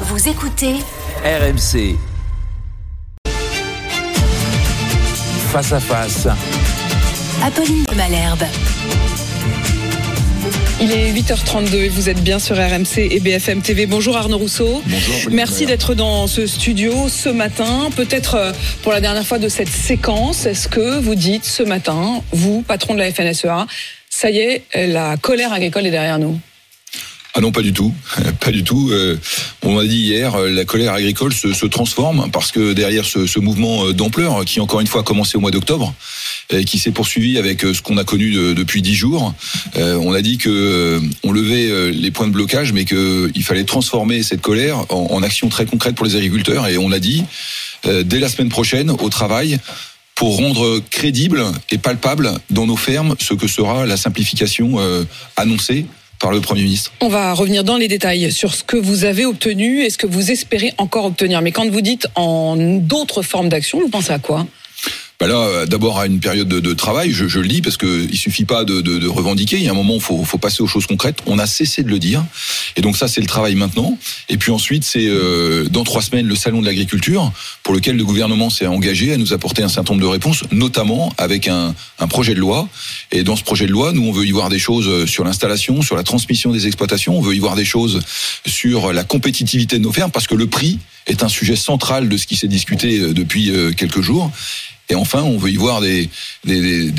Vous 0.00 0.26
écoutez 0.28 0.76
RMC. 1.22 1.96
Face 5.52 5.72
à 5.72 5.80
face. 5.80 6.26
Apolline 7.44 7.84
de 7.84 7.94
Malherbe. 7.94 8.44
Il 10.80 10.90
est 10.92 11.12
8h32 11.12 11.74
et 11.74 11.88
vous 11.90 12.08
êtes 12.08 12.22
bien 12.22 12.38
sur 12.38 12.56
RMC 12.56 12.98
et 12.98 13.20
BFM 13.20 13.60
TV. 13.60 13.84
Bonjour 13.84 14.16
Arnaud 14.16 14.38
Rousseau. 14.38 14.82
Bonjour. 14.86 15.30
Merci 15.30 15.66
d'être 15.66 15.94
dans 15.94 16.26
ce 16.26 16.46
studio 16.46 17.08
ce 17.08 17.28
matin. 17.28 17.90
Peut-être 17.94 18.34
euh, 18.36 18.52
pour 18.82 18.92
la 18.92 19.00
dernière 19.02 19.26
fois 19.26 19.38
de 19.38 19.48
cette 19.48 19.68
séquence, 19.68 20.46
est-ce 20.46 20.68
que 20.68 20.98
vous 21.00 21.14
dites 21.14 21.44
ce 21.44 21.62
matin, 21.62 22.22
vous, 22.32 22.62
patron 22.62 22.94
de 22.94 22.98
la 22.98 23.12
FNSEA, 23.12 23.66
ça 24.08 24.30
y 24.30 24.38
est, 24.38 24.64
la 24.74 25.18
colère 25.18 25.52
agricole 25.52 25.86
est 25.86 25.90
derrière 25.90 26.18
nous? 26.18 26.40
Ah 27.34 27.40
non, 27.40 27.50
pas 27.50 27.62
du 27.62 27.72
tout, 27.72 27.94
pas 28.40 28.50
du 28.50 28.62
tout. 28.62 28.90
Euh, 28.92 29.18
on 29.62 29.74
m'a 29.74 29.84
dit 29.84 30.00
hier, 30.00 30.34
euh, 30.34 30.50
la 30.50 30.66
colère 30.66 30.92
agricole 30.92 31.32
se, 31.32 31.66
transforme 31.66 32.30
parce 32.30 32.52
que 32.52 32.74
derrière 32.74 33.06
ce, 33.06 33.38
mouvement 33.38 33.86
euh, 33.86 33.94
d'ampleur 33.94 34.44
qui 34.44 34.60
encore 34.60 34.80
une 34.80 34.86
fois 34.86 35.00
a 35.00 35.04
commencé 35.04 35.38
au 35.38 35.40
mois 35.40 35.50
d'octobre 35.50 35.94
et 36.50 36.64
qui 36.64 36.78
s'est 36.78 36.90
poursuivi 36.90 37.38
avec 37.38 37.62
ce 37.62 37.80
qu'on 37.80 37.96
a 37.96 38.04
connu 38.04 38.32
de, 38.32 38.52
depuis 38.52 38.82
dix 38.82 38.94
jours, 38.94 39.34
on 39.76 40.12
a 40.12 40.20
dit 40.20 40.36
que 40.36 41.00
on 41.22 41.32
levait 41.32 41.92
les 41.92 42.10
points 42.10 42.26
de 42.26 42.32
blocage, 42.32 42.72
mais 42.72 42.84
qu'il 42.84 43.42
fallait 43.42 43.64
transformer 43.64 44.22
cette 44.22 44.42
colère 44.42 44.84
en, 44.90 45.08
en 45.12 45.22
action 45.22 45.48
très 45.48 45.64
concrète 45.64 45.94
pour 45.94 46.04
les 46.04 46.16
agriculteurs. 46.16 46.66
Et 46.66 46.76
on 46.76 46.92
a 46.92 46.98
dit 46.98 47.24
dès 47.84 48.18
la 48.18 48.28
semaine 48.28 48.50
prochaine 48.50 48.90
au 48.90 49.08
travail 49.08 49.58
pour 50.14 50.36
rendre 50.36 50.82
crédible 50.90 51.42
et 51.70 51.78
palpable 51.78 52.32
dans 52.50 52.66
nos 52.66 52.76
fermes 52.76 53.14
ce 53.18 53.32
que 53.32 53.48
sera 53.48 53.86
la 53.86 53.96
simplification 53.96 54.78
annoncée 55.36 55.86
le 56.30 56.40
Premier 56.40 56.62
ministre. 56.62 56.92
On 57.00 57.08
va 57.08 57.32
revenir 57.34 57.64
dans 57.64 57.76
les 57.76 57.88
détails 57.88 58.30
sur 58.30 58.54
ce 58.54 58.62
que 58.62 58.76
vous 58.76 59.04
avez 59.04 59.24
obtenu 59.24 59.82
et 59.82 59.90
ce 59.90 59.98
que 59.98 60.06
vous 60.06 60.30
espérez 60.30 60.72
encore 60.78 61.04
obtenir. 61.06 61.42
Mais 61.42 61.52
quand 61.52 61.68
vous 61.68 61.80
dites 61.80 62.06
en 62.14 62.56
d'autres 62.56 63.22
formes 63.22 63.48
d'action, 63.48 63.80
vous 63.80 63.88
pensez 63.88 64.12
à 64.12 64.18
quoi? 64.18 64.46
Bah 65.22 65.28
là, 65.28 65.66
d'abord 65.66 66.00
à 66.00 66.06
une 66.06 66.18
période 66.18 66.48
de, 66.48 66.72
travail, 66.74 67.12
je, 67.12 67.28
je, 67.28 67.38
le 67.38 67.46
dis 67.46 67.62
parce 67.62 67.76
que 67.76 68.08
il 68.10 68.16
suffit 68.16 68.44
pas 68.44 68.64
de, 68.64 68.80
de, 68.80 68.98
de, 68.98 69.06
revendiquer. 69.06 69.56
Il 69.56 69.62
y 69.62 69.68
a 69.68 69.70
un 69.70 69.74
moment, 69.74 70.00
faut, 70.00 70.24
faut, 70.24 70.36
passer 70.36 70.64
aux 70.64 70.66
choses 70.66 70.86
concrètes. 70.86 71.20
On 71.26 71.38
a 71.38 71.46
cessé 71.46 71.84
de 71.84 71.88
le 71.90 72.00
dire, 72.00 72.24
et 72.74 72.80
donc 72.80 72.96
ça, 72.96 73.06
c'est 73.06 73.20
le 73.20 73.28
travail 73.28 73.54
maintenant. 73.54 73.96
Et 74.28 74.36
puis 74.36 74.50
ensuite, 74.50 74.82
c'est 74.82 75.06
euh, 75.06 75.68
dans 75.68 75.84
trois 75.84 76.02
semaines 76.02 76.26
le 76.26 76.34
salon 76.34 76.60
de 76.60 76.66
l'agriculture, 76.66 77.30
pour 77.62 77.72
lequel 77.72 77.96
le 77.96 78.04
gouvernement 78.04 78.50
s'est 78.50 78.66
engagé 78.66 79.12
à 79.12 79.16
nous 79.16 79.32
apporter 79.32 79.62
un 79.62 79.68
certain 79.68 79.92
nombre 79.92 80.02
de 80.02 80.10
réponses, 80.10 80.42
notamment 80.50 81.14
avec 81.18 81.46
un, 81.46 81.72
un, 82.00 82.08
projet 82.08 82.34
de 82.34 82.40
loi. 82.40 82.68
Et 83.12 83.22
dans 83.22 83.36
ce 83.36 83.44
projet 83.44 83.66
de 83.66 83.70
loi, 83.70 83.92
nous, 83.92 84.02
on 84.02 84.10
veut 84.10 84.26
y 84.26 84.32
voir 84.32 84.48
des 84.48 84.58
choses 84.58 85.06
sur 85.08 85.22
l'installation, 85.22 85.82
sur 85.82 85.94
la 85.94 86.02
transmission 86.02 86.50
des 86.50 86.66
exploitations. 86.66 87.16
On 87.16 87.22
veut 87.22 87.36
y 87.36 87.38
voir 87.38 87.54
des 87.54 87.64
choses 87.64 88.00
sur 88.44 88.92
la 88.92 89.04
compétitivité 89.04 89.78
de 89.78 89.84
nos 89.84 89.92
fermes, 89.92 90.10
parce 90.10 90.26
que 90.26 90.34
le 90.34 90.48
prix 90.48 90.80
est 91.06 91.22
un 91.22 91.28
sujet 91.28 91.56
central 91.56 92.08
de 92.08 92.16
ce 92.16 92.26
qui 92.26 92.36
s'est 92.36 92.48
discuté 92.48 92.98
euh, 92.98 93.12
depuis 93.12 93.50
euh, 93.50 93.72
quelques 93.72 94.00
jours. 94.00 94.30
Et 94.92 94.94
enfin, 94.94 95.22
on 95.22 95.38
veut 95.38 95.50
y 95.50 95.56
voir 95.56 95.80
des, 95.80 96.10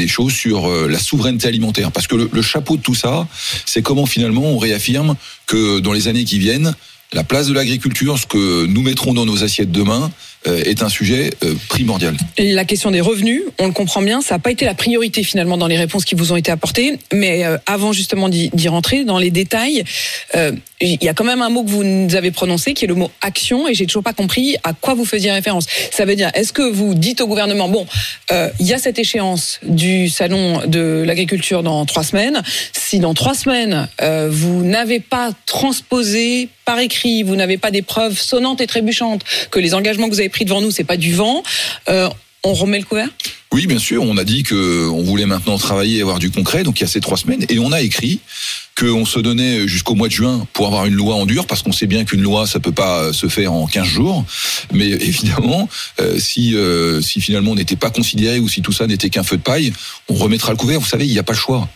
choses 0.08 0.34
sur 0.34 0.68
euh, 0.68 0.88
la 0.88 0.98
souveraineté 0.98 1.48
alimentaire. 1.48 1.92
Parce 1.92 2.08
que 2.08 2.16
le 2.16 2.42
chapeau 2.42 2.76
de 2.76 2.82
tout 2.82 2.96
ça, 2.96 3.28
c'est 3.68 3.84
comment 3.84 4.08
finalement 4.08 4.46
on 4.46 4.58
réaffirme 4.58 5.16
que 5.46 5.80
dans 5.80 5.94
les 5.94 6.08
années 6.08 6.26
qui 6.26 6.40
viennent, 6.40 6.74
la 7.14 7.24
place 7.24 7.48
de 7.48 7.54
l'agriculture, 7.54 8.18
ce 8.18 8.26
que 8.26 8.66
nous 8.66 8.82
mettrons 8.82 9.14
dans 9.14 9.28
nos 9.28 9.44
assiettes 9.44 9.72
demain, 9.72 10.12
est 10.46 10.82
un 10.82 10.90
sujet 10.90 11.32
primordial. 11.70 12.16
La 12.38 12.66
question 12.66 12.92
des 12.92 13.02
revenus, 13.02 13.42
on 13.60 13.68
le 13.68 13.74
comprend 13.74 14.02
bien, 14.02 14.22
ça 14.22 14.36
n'a 14.36 14.40
pas 14.40 14.52
été 14.52 14.66
la 14.66 14.74
priorité 14.74 15.24
finalement 15.24 15.58
dans 15.58 15.68
les 15.68 15.78
réponses 15.78 16.06
qui 16.06 16.16
vous 16.16 16.32
ont 16.32 16.36
été 16.36 16.52
apportées. 16.52 17.00
Mais 17.14 17.44
avant 17.66 17.94
justement 17.94 18.30
d'y 18.30 18.68
rentrer 18.68 19.04
dans 19.04 19.18
les 19.18 19.32
détails, 19.32 19.84
il 20.84 21.04
y 21.04 21.08
a 21.08 21.14
quand 21.14 21.24
même 21.24 21.42
un 21.42 21.50
mot 21.50 21.64
que 21.64 21.70
vous 21.70 21.84
nous 21.84 22.16
avez 22.16 22.32
prononcé 22.32 22.74
qui 22.74 22.86
est 22.86 22.88
le 22.88 22.96
mot 22.96 23.10
action 23.22 23.68
et 23.68 23.74
j'ai 23.74 23.86
toujours 23.86 24.04
pas 24.04 24.14
compris 24.14 24.58
à 24.64 24.74
quoi 24.74 24.94
vous 24.94 25.06
faisiez 25.06 25.32
référence. 25.32 25.66
Ça 25.92 26.06
veut 26.06 26.16
dire, 26.16 26.30
est-ce 26.34 26.52
que 26.52 26.62
vous 26.62 26.94
dites 26.94 27.22
au 27.22 27.28
gouvernement, 27.28 27.70
bon, 27.70 27.86
euh, 28.32 28.50
il 28.60 28.68
y 28.68 28.74
a 28.74 28.78
cette 28.78 29.00
échéance 29.00 29.60
du 29.64 30.10
salon 30.10 30.62
de 30.68 31.04
l'agriculture 31.06 31.64
dans 31.64 31.86
trois 31.86 32.04
semaines. 32.04 32.42
Si 32.74 33.00
dans 33.00 33.14
trois 33.14 33.34
semaines 33.34 33.88
euh, 34.02 34.28
vous 34.32 34.64
n'avez 34.64 35.00
pas 35.00 35.32
transposé 35.46 36.50
par 36.66 36.80
écrit, 36.80 37.24
vous 37.24 37.36
n'avez 37.36 37.58
pas 37.58 37.72
des 37.72 37.82
preuves 37.82 38.18
sonnantes 38.18 38.62
et 38.62 38.68
trébuchantes 38.68 39.24
que 39.52 39.60
les 39.60 39.74
engagements 39.74 40.08
que 40.08 40.14
vous 40.14 40.20
avez 40.20 40.30
pris 40.34 40.46
devant 40.46 40.62
nous 40.62 40.72
c'est 40.72 40.84
pas 40.84 40.98
du 40.98 41.14
vent, 41.14 41.44
euh, 41.88 42.10
on 42.44 42.54
remet 42.54 42.80
le 42.80 42.86
couvert? 42.86 43.08
Oui, 43.54 43.68
bien 43.68 43.80
sûr. 43.80 44.04
On 44.04 44.18
a 44.18 44.24
dit 44.24 44.44
que 44.44 44.90
on 44.90 45.04
voulait 45.04 45.28
maintenant 45.28 45.58
travailler 45.58 46.00
et 46.00 46.02
avoir 46.02 46.20
du 46.20 46.32
concret. 46.32 46.64
Donc 46.64 46.80
il 46.80 46.82
y 46.82 46.86
a 46.86 46.90
ces 46.90 47.00
trois 47.00 47.18
semaines 47.18 47.46
et 47.48 47.60
on 47.60 47.72
a 47.72 47.82
écrit 47.82 48.20
qu'on 48.78 49.06
se 49.06 49.20
donnait 49.20 49.68
jusqu'au 49.68 49.94
mois 49.94 50.08
de 50.08 50.14
juin 50.14 50.46
pour 50.54 50.66
avoir 50.66 50.86
une 50.88 50.96
loi 50.96 51.16
en 51.16 51.28
dur, 51.28 51.46
parce 51.46 51.62
qu'on 51.62 51.72
sait 51.72 51.86
bien 51.86 52.04
qu'une 52.04 52.24
loi, 52.24 52.48
ça 52.48 52.60
peut 52.60 52.72
pas 52.72 53.14
se 53.14 53.28
faire 53.28 53.54
en 53.54 53.68
15 53.68 53.86
jours. 53.86 54.26
Mais 54.74 54.88
évidemment, 55.10 55.70
euh, 56.02 56.20
si, 56.20 56.56
euh, 56.56 57.00
si 57.00 57.22
finalement 57.22 57.52
on 57.52 57.56
n'était 57.56 57.76
pas 57.76 57.92
considéré 57.92 58.40
ou 58.40 58.50
si 58.50 58.62
tout 58.62 58.74
ça 58.74 58.88
n'était 58.88 59.10
qu'un 59.10 59.24
feu 59.24 59.38
de 59.38 59.44
paille, 59.44 59.72
on 60.10 60.16
remettra 60.16 60.52
le 60.52 60.58
couvert. 60.58 60.80
Vous 60.80 60.88
savez, 60.88 61.06
il 61.06 61.12
n'y 61.12 61.20
a 61.20 61.24
pas 61.24 61.34
le 61.34 61.40
choix. 61.40 61.70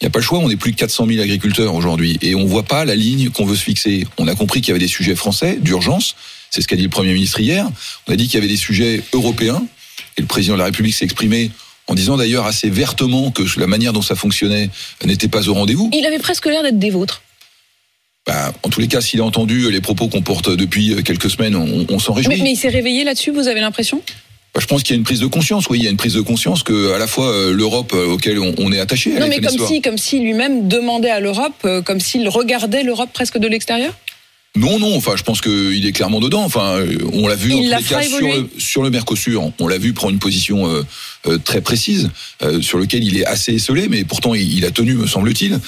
Il 0.00 0.04
n'y 0.04 0.08
a 0.08 0.10
pas 0.10 0.18
le 0.18 0.24
choix, 0.24 0.38
on 0.38 0.48
est 0.48 0.56
plus 0.56 0.72
de 0.72 0.76
400 0.76 1.06
000 1.06 1.22
agriculteurs 1.22 1.74
aujourd'hui 1.74 2.18
et 2.22 2.34
on 2.34 2.46
voit 2.46 2.62
pas 2.62 2.86
la 2.86 2.96
ligne 2.96 3.28
qu'on 3.28 3.44
veut 3.44 3.54
se 3.54 3.62
fixer. 3.62 4.06
On 4.16 4.26
a 4.28 4.34
compris 4.34 4.62
qu'il 4.62 4.68
y 4.68 4.70
avait 4.72 4.80
des 4.80 4.88
sujets 4.88 5.14
français 5.14 5.58
d'urgence, 5.60 6.16
c'est 6.50 6.62
ce 6.62 6.68
qu'a 6.68 6.76
dit 6.76 6.82
le 6.82 6.88
Premier 6.88 7.12
ministre 7.12 7.40
hier. 7.40 7.68
On 8.06 8.12
a 8.12 8.16
dit 8.16 8.26
qu'il 8.26 8.34
y 8.34 8.38
avait 8.38 8.48
des 8.48 8.56
sujets 8.56 9.02
européens 9.12 9.62
et 10.16 10.20
le 10.20 10.26
président 10.26 10.54
de 10.54 10.58
la 10.58 10.66
République 10.66 10.94
s'est 10.94 11.04
exprimé 11.04 11.50
en 11.86 11.94
disant 11.94 12.16
d'ailleurs 12.16 12.46
assez 12.46 12.70
vertement 12.70 13.30
que 13.30 13.42
la 13.58 13.66
manière 13.66 13.92
dont 13.92 14.02
ça 14.02 14.14
fonctionnait 14.14 14.70
n'était 15.04 15.28
pas 15.28 15.48
au 15.48 15.54
rendez-vous. 15.54 15.90
Il 15.92 16.06
avait 16.06 16.18
presque 16.18 16.46
l'air 16.46 16.62
d'être 16.62 16.78
des 16.78 16.90
vôtres. 16.90 17.22
Bah, 18.26 18.52
en 18.62 18.68
tous 18.68 18.80
les 18.80 18.88
cas, 18.88 19.00
s'il 19.00 19.20
a 19.20 19.24
entendu 19.24 19.70
les 19.70 19.80
propos 19.80 20.08
qu'on 20.08 20.22
porte 20.22 20.50
depuis 20.50 21.02
quelques 21.02 21.30
semaines, 21.30 21.56
on, 21.56 21.86
on 21.88 21.98
s'en 21.98 22.12
réjouit. 22.12 22.36
Mais, 22.36 22.42
mais 22.42 22.52
il 22.52 22.56
s'est 22.56 22.68
réveillé 22.68 23.02
là-dessus, 23.02 23.30
vous 23.30 23.48
avez 23.48 23.60
l'impression? 23.60 24.02
Bah, 24.54 24.60
je 24.60 24.66
pense 24.66 24.82
qu'il 24.82 24.94
y 24.94 24.96
a 24.96 24.98
une 24.98 25.04
prise 25.04 25.20
de 25.20 25.26
conscience, 25.26 25.68
oui, 25.68 25.78
il 25.78 25.84
y 25.84 25.86
a 25.86 25.90
une 25.90 25.96
prise 25.96 26.14
de 26.14 26.20
conscience 26.20 26.62
que 26.62 26.92
à 26.92 26.98
la 26.98 27.06
fois 27.06 27.28
euh, 27.28 27.52
l'Europe 27.52 27.92
euh, 27.94 28.06
auquel 28.06 28.38
on, 28.40 28.52
on, 28.58 28.72
est 28.72 28.80
attaché. 28.80 29.10
Non, 29.10 29.28
mais 29.28 29.40
comme 29.40 29.66
si, 29.66 29.80
comme 29.80 29.98
si 29.98 30.18
lui-même 30.18 30.66
demandait 30.66 31.10
à 31.10 31.20
l'Europe, 31.20 31.54
euh, 31.64 31.82
comme 31.82 32.00
s'il 32.00 32.28
regardait 32.28 32.82
l'Europe 32.82 33.10
presque 33.12 33.38
de 33.38 33.46
l'extérieur? 33.46 33.94
Non, 34.56 34.78
non. 34.78 34.96
Enfin, 34.96 35.14
je 35.16 35.22
pense 35.22 35.40
qu'il 35.40 35.86
est 35.86 35.92
clairement 35.92 36.20
dedans. 36.20 36.42
Enfin, 36.42 36.84
on 37.12 37.28
l'a 37.28 37.36
vu 37.36 37.52
en 37.52 37.56
tous 37.56 37.62
les 37.62 37.82
cas 37.82 38.02
sur 38.02 38.20
le, 38.20 38.50
sur 38.58 38.82
le, 38.82 38.90
Mercosur. 38.90 39.52
On 39.60 39.68
l'a 39.68 39.78
vu 39.78 39.92
prendre 39.92 40.12
une 40.12 40.18
position 40.18 40.66
euh, 40.68 40.82
euh, 41.26 41.38
très 41.38 41.60
précise 41.60 42.10
euh, 42.42 42.60
sur 42.60 42.78
lequel 42.78 43.04
il 43.04 43.16
est 43.16 43.26
assez 43.26 43.54
esselé, 43.54 43.88
mais 43.88 44.04
pourtant 44.04 44.34
il, 44.34 44.52
il 44.52 44.64
a 44.64 44.70
tenu, 44.70 44.94
me 44.94 45.06
semble-t-il. 45.06 45.60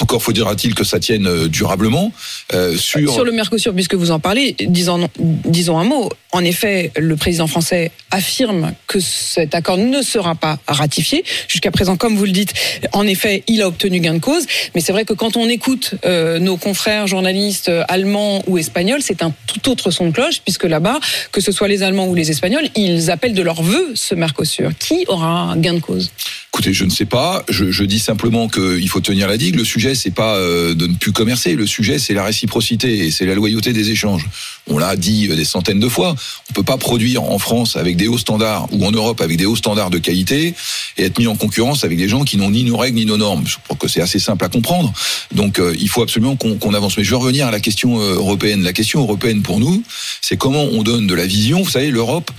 Encore 0.00 0.22
faudra-t-il 0.22 0.74
que 0.74 0.82
ça 0.82 0.98
tienne 0.98 1.46
durablement 1.46 2.12
euh, 2.52 2.76
sur 2.76 3.12
sur 3.12 3.24
le 3.24 3.30
Mercosur, 3.32 3.72
puisque 3.72 3.94
vous 3.94 4.10
en 4.10 4.18
parlez. 4.18 4.56
Disons, 4.66 5.08
disons 5.18 5.78
un 5.78 5.84
mot. 5.84 6.10
En 6.32 6.44
effet, 6.44 6.90
le 6.96 7.14
président 7.14 7.46
français 7.46 7.92
affirme 8.10 8.72
que 8.88 8.98
cet 8.98 9.54
accord 9.54 9.78
ne 9.78 10.02
sera 10.02 10.34
pas 10.34 10.58
ratifié. 10.66 11.24
Jusqu'à 11.46 11.70
présent, 11.70 11.96
comme 11.96 12.16
vous 12.16 12.24
le 12.24 12.32
dites, 12.32 12.54
en 12.92 13.06
effet, 13.06 13.44
il 13.46 13.62
a 13.62 13.68
obtenu 13.68 14.00
gain 14.00 14.14
de 14.14 14.18
cause. 14.18 14.46
Mais 14.74 14.80
c'est 14.80 14.90
vrai 14.90 15.04
que 15.04 15.12
quand 15.12 15.36
on 15.36 15.48
écoute 15.48 15.94
euh, 16.04 16.40
nos 16.40 16.56
confrères 16.56 17.06
journalistes 17.06 17.70
allemands 17.86 18.42
ou 18.48 18.58
espagnols, 18.58 19.02
c'est 19.02 19.22
un 19.22 19.32
tout 19.46 19.70
autre 19.70 19.92
son 19.92 20.08
de 20.08 20.12
cloche, 20.12 20.40
puisque 20.40 20.64
là-bas, 20.64 20.98
que 21.30 21.40
ce 21.40 21.52
soit 21.52 21.68
les 21.68 21.84
Allemands 21.84 22.08
ou 22.08 22.16
les 22.16 22.30
Espagnols, 22.30 22.68
ils 22.74 23.10
appellent 23.10 23.34
de 23.34 23.42
leur 23.42 23.62
vœu 23.62 23.92
ce 23.94 24.16
Mercosur. 24.16 24.70
Qui 24.78 25.04
aura 25.06 25.54
gain 25.56 25.74
de 25.74 25.80
cause? 25.80 26.10
Écoutez, 26.52 26.72
je 26.72 26.84
ne 26.84 26.90
sais 26.90 27.04
pas. 27.04 27.44
Je, 27.48 27.70
je 27.70 27.84
dis 27.84 27.98
simplement 27.98 28.48
qu'il 28.48 28.88
faut 28.88 29.00
tenir 29.00 29.28
la 29.28 29.36
digue. 29.36 29.56
Le 29.56 29.64
sujet, 29.64 29.83
c'est 29.92 30.14
pas 30.14 30.36
euh, 30.36 30.74
de 30.74 30.86
ne 30.86 30.94
plus 30.94 31.12
commercer. 31.12 31.54
Le 31.54 31.66
sujet, 31.66 31.98
c'est 31.98 32.14
la 32.14 32.24
réciprocité 32.24 33.04
et 33.04 33.10
c'est 33.10 33.26
la 33.26 33.34
loyauté 33.34 33.74
des 33.74 33.90
échanges. 33.90 34.26
On 34.66 34.78
l'a 34.78 34.96
dit 34.96 35.28
des 35.28 35.44
centaines 35.44 35.80
de 35.80 35.88
fois. 35.88 36.16
On 36.48 36.52
peut 36.54 36.62
pas 36.62 36.78
produire 36.78 37.22
en 37.24 37.38
France 37.38 37.76
avec 37.76 37.96
des 37.96 38.08
hauts 38.08 38.16
standards 38.16 38.66
ou 38.72 38.86
en 38.86 38.92
Europe 38.92 39.20
avec 39.20 39.36
des 39.36 39.44
hauts 39.44 39.56
standards 39.56 39.90
de 39.90 39.98
qualité 39.98 40.54
et 40.96 41.04
être 41.04 41.18
mis 41.18 41.26
en 41.26 41.36
concurrence 41.36 41.84
avec 41.84 41.98
des 41.98 42.08
gens 42.08 42.24
qui 42.24 42.38
n'ont 42.38 42.50
ni 42.50 42.64
nos 42.64 42.78
règles 42.78 42.96
ni 42.96 43.04
nos 43.04 43.18
normes. 43.18 43.46
Je 43.46 43.56
crois 43.62 43.76
que 43.76 43.88
c'est 43.88 44.00
assez 44.00 44.18
simple 44.18 44.44
à 44.44 44.48
comprendre. 44.48 44.92
Donc, 45.34 45.58
euh, 45.58 45.74
il 45.78 45.88
faut 45.88 46.02
absolument 46.02 46.36
qu'on 46.36 46.56
qu 46.56 46.74
avance. 46.74 46.96
Mais 46.96 47.04
je 47.04 47.10
vais 47.10 47.16
revenir 47.16 47.46
à 47.46 47.50
la 47.50 47.60
question 47.60 48.00
euh, 48.00 48.14
européenne. 48.14 48.62
La 48.62 48.72
question 48.72 49.00
européenne 49.00 49.42
pour 49.42 49.60
nous, 49.60 49.82
c'est 50.22 50.38
comment 50.38 50.62
on 50.62 50.82
donne 50.82 51.06
de 51.06 51.14
la 51.14 51.26
vision. 51.26 51.62
Vous 51.62 51.70
savez, 51.70 51.90
l'Europe, 51.90 52.30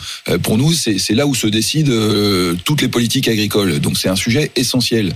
pour 0.42 0.58
nous, 0.58 0.74
c'est 0.74 1.14
là 1.14 1.28
où 1.28 1.36
se 1.36 1.48
décident 1.48 1.92
toutes 2.64 2.82
les 2.82 2.88
politiques 2.88 3.28
agricoles. 3.28 3.80
Donc, 3.80 3.98
c'est 3.98 4.10
un 4.10 4.16
sujet 4.16 4.52
essentiel. 4.56 5.14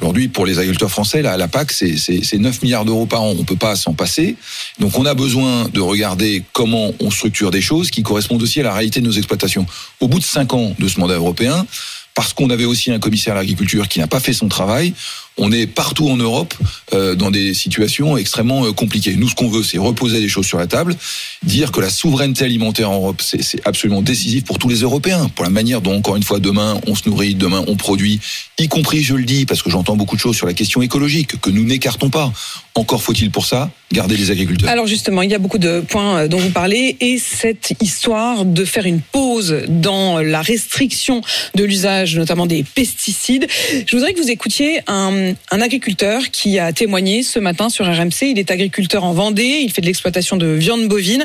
Aujourd'hui, 0.00 0.28
pour 0.28 0.46
les 0.46 0.58
agriculteurs 0.58 0.90
français, 0.90 1.20
là, 1.20 1.36
la 1.36 1.46
PAC, 1.46 1.72
c'est 1.72 1.96
c'est- 1.98 2.24
c'est 2.24 2.38
9 2.38 2.62
milliards 2.62 2.86
d'euros 2.86 3.04
par 3.04 3.20
an. 3.22 3.34
On 3.38 3.44
peut 3.44 3.56
pas 3.56 3.76
s'en 3.76 3.92
passer. 3.92 4.36
Donc, 4.78 4.98
on 4.98 5.04
a 5.04 5.12
besoin 5.12 5.68
de 5.68 5.80
regarder 5.80 6.42
comment 6.54 6.92
on 7.00 7.10
structure 7.10 7.50
des 7.50 7.60
choses 7.60 7.90
qui 7.90 8.02
correspondent 8.02 8.42
aussi 8.42 8.60
à 8.60 8.62
la 8.62 8.72
réalité 8.72 9.00
de 9.00 9.06
nos 9.06 9.12
exploitations. 9.12 9.66
Au 10.00 10.08
bout 10.08 10.18
de 10.18 10.24
cinq 10.24 10.54
ans 10.54 10.74
de 10.78 10.88
ce 10.88 10.98
mandat 10.98 11.16
européen, 11.16 11.66
parce 12.14 12.32
qu'on 12.32 12.48
avait 12.50 12.64
aussi 12.64 12.90
un 12.90 12.98
commissaire 12.98 13.34
à 13.34 13.36
l'agriculture 13.40 13.88
qui 13.88 13.98
n'a 13.98 14.06
pas 14.06 14.20
fait 14.20 14.32
son 14.32 14.48
travail, 14.48 14.94
on 15.36 15.52
est 15.52 15.66
partout 15.66 16.08
en 16.08 16.16
Europe 16.16 16.54
euh, 16.92 17.14
dans 17.14 17.30
des 17.30 17.54
situations 17.54 18.16
extrêmement 18.16 18.66
euh, 18.66 18.72
compliquées. 18.72 19.16
Nous, 19.16 19.28
ce 19.28 19.34
qu'on 19.34 19.48
veut, 19.48 19.62
c'est 19.62 19.78
reposer 19.78 20.20
les 20.20 20.28
choses 20.28 20.46
sur 20.46 20.58
la 20.58 20.66
table, 20.66 20.96
dire 21.42 21.72
que 21.72 21.80
la 21.80 21.90
souveraineté 21.90 22.44
alimentaire 22.44 22.90
en 22.90 22.94
Europe, 22.94 23.22
c'est 23.22 23.66
absolument 23.66 24.02
décisif 24.02 24.44
pour 24.44 24.58
tous 24.58 24.68
les 24.68 24.80
Européens, 24.80 25.28
pour 25.34 25.44
la 25.44 25.50
manière 25.50 25.80
dont, 25.80 25.96
encore 25.96 26.16
une 26.16 26.22
fois, 26.22 26.40
demain, 26.40 26.80
on 26.86 26.94
se 26.94 27.08
nourrit, 27.08 27.34
demain, 27.34 27.64
on 27.68 27.76
produit, 27.76 28.20
y 28.58 28.68
compris, 28.68 29.02
je 29.02 29.14
le 29.14 29.24
dis, 29.24 29.46
parce 29.46 29.62
que 29.62 29.70
j'entends 29.70 29.96
beaucoup 29.96 30.16
de 30.16 30.20
choses 30.20 30.36
sur 30.36 30.46
la 30.46 30.54
question 30.54 30.82
écologique, 30.82 31.40
que 31.40 31.50
nous 31.50 31.64
n'écartons 31.64 32.10
pas. 32.10 32.32
Encore 32.74 33.02
faut-il 33.02 33.30
pour 33.30 33.46
ça 33.46 33.70
garder 33.92 34.16
les 34.16 34.30
agriculteurs. 34.30 34.70
Alors 34.70 34.86
justement, 34.86 35.22
il 35.22 35.30
y 35.30 35.34
a 35.34 35.38
beaucoup 35.38 35.58
de 35.58 35.80
points 35.80 36.20
euh, 36.20 36.28
dont 36.28 36.38
vous 36.38 36.50
parlez 36.50 36.96
et 37.00 37.18
cette 37.18 37.74
histoire 37.80 38.44
de 38.44 38.64
faire 38.64 38.86
une 38.86 39.00
pause 39.00 39.64
dans 39.68 40.20
la 40.20 40.42
restriction 40.42 41.22
de 41.54 41.64
l'usage 41.64 42.16
notamment 42.16 42.46
des 42.46 42.62
pesticides. 42.62 43.46
Je 43.86 43.96
voudrais 43.96 44.14
que 44.14 44.20
vous 44.20 44.30
écoutiez 44.30 44.80
un, 44.86 45.10
un 45.50 45.60
agriculteur 45.60 46.30
qui 46.30 46.58
a 46.58 46.72
témoigné 46.72 47.22
ce 47.22 47.38
matin 47.38 47.68
sur 47.68 47.86
RMC. 47.86 48.22
Il 48.22 48.38
est 48.38 48.50
agriculteur 48.50 49.04
en 49.04 49.12
Vendée, 49.12 49.60
il 49.62 49.72
fait 49.72 49.80
de 49.80 49.86
l'exploitation 49.86 50.36
de 50.36 50.46
viande 50.46 50.88
bovine 50.88 51.24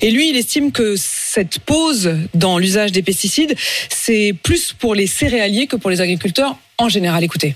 et 0.00 0.10
lui, 0.10 0.30
il 0.30 0.36
estime 0.36 0.72
que 0.72 0.94
cette 0.96 1.58
pause 1.60 2.14
dans 2.34 2.58
l'usage 2.58 2.92
des 2.92 3.02
pesticides, 3.02 3.54
c'est 3.88 4.34
plus 4.42 4.72
pour 4.72 4.94
les 4.94 5.06
céréaliers 5.06 5.66
que 5.66 5.76
pour 5.76 5.90
les 5.90 6.00
agriculteurs 6.00 6.56
en 6.78 6.88
général. 6.88 7.24
Écoutez. 7.24 7.54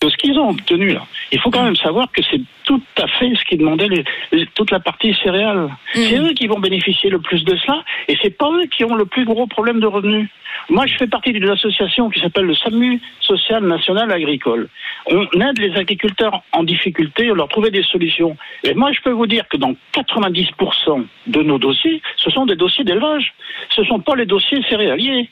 De 0.00 0.08
ce 0.08 0.16
qu'ils 0.16 0.38
ont 0.38 0.50
obtenu 0.50 0.92
là. 0.92 1.04
Il 1.32 1.40
faut 1.40 1.50
quand 1.50 1.62
même 1.64 1.76
savoir 1.76 2.10
que 2.12 2.22
c'est 2.30 2.40
tout 2.64 2.80
à 2.96 3.06
fait 3.08 3.34
ce 3.34 3.44
qu'ils 3.44 3.58
demandaient 3.58 3.88
les- 3.88 4.04
les- 4.32 4.46
toute 4.54 4.70
la 4.70 4.78
partie 4.80 5.14
céréales. 5.22 5.68
C'est 5.92 6.18
eux 6.18 6.32
qui 6.34 6.46
vont 6.46 6.60
bénéficier 6.60 7.10
le 7.10 7.18
plus 7.20 7.42
de 7.44 7.56
cela 7.56 7.82
et 8.06 8.16
c'est 8.22 8.30
pas 8.36 8.50
eux 8.52 8.66
qui 8.66 8.84
ont 8.84 8.94
le 8.94 9.06
plus 9.06 9.24
gros 9.24 9.46
problème 9.46 9.80
de 9.80 9.86
revenus. 9.86 10.28
Moi, 10.70 10.86
je 10.86 10.94
fais 10.96 11.06
partie 11.06 11.32
d'une 11.32 11.48
association 11.48 12.10
qui 12.10 12.20
s'appelle 12.20 12.44
le 12.44 12.54
SAMU 12.54 13.00
Social 13.20 13.64
National 13.66 14.10
Agricole. 14.12 14.68
On 15.06 15.22
aide 15.40 15.58
les 15.58 15.74
agriculteurs 15.76 16.42
en 16.52 16.62
difficulté, 16.62 17.30
on 17.30 17.34
leur 17.34 17.48
trouver 17.48 17.70
des 17.70 17.82
solutions. 17.82 18.36
Et 18.64 18.74
moi, 18.74 18.92
je 18.92 19.00
peux 19.00 19.10
vous 19.12 19.26
dire 19.26 19.46
que 19.48 19.56
dans 19.56 19.74
90% 19.92 21.04
de 21.26 21.42
nos 21.42 21.58
dossiers, 21.58 22.02
ce 22.16 22.30
sont 22.30 22.46
des 22.46 22.56
dossiers 22.56 22.84
d'élevage. 22.84 23.34
Ce 23.74 23.82
sont 23.84 24.00
pas 24.00 24.14
les 24.16 24.26
dossiers 24.26 24.62
céréaliers. 24.68 25.28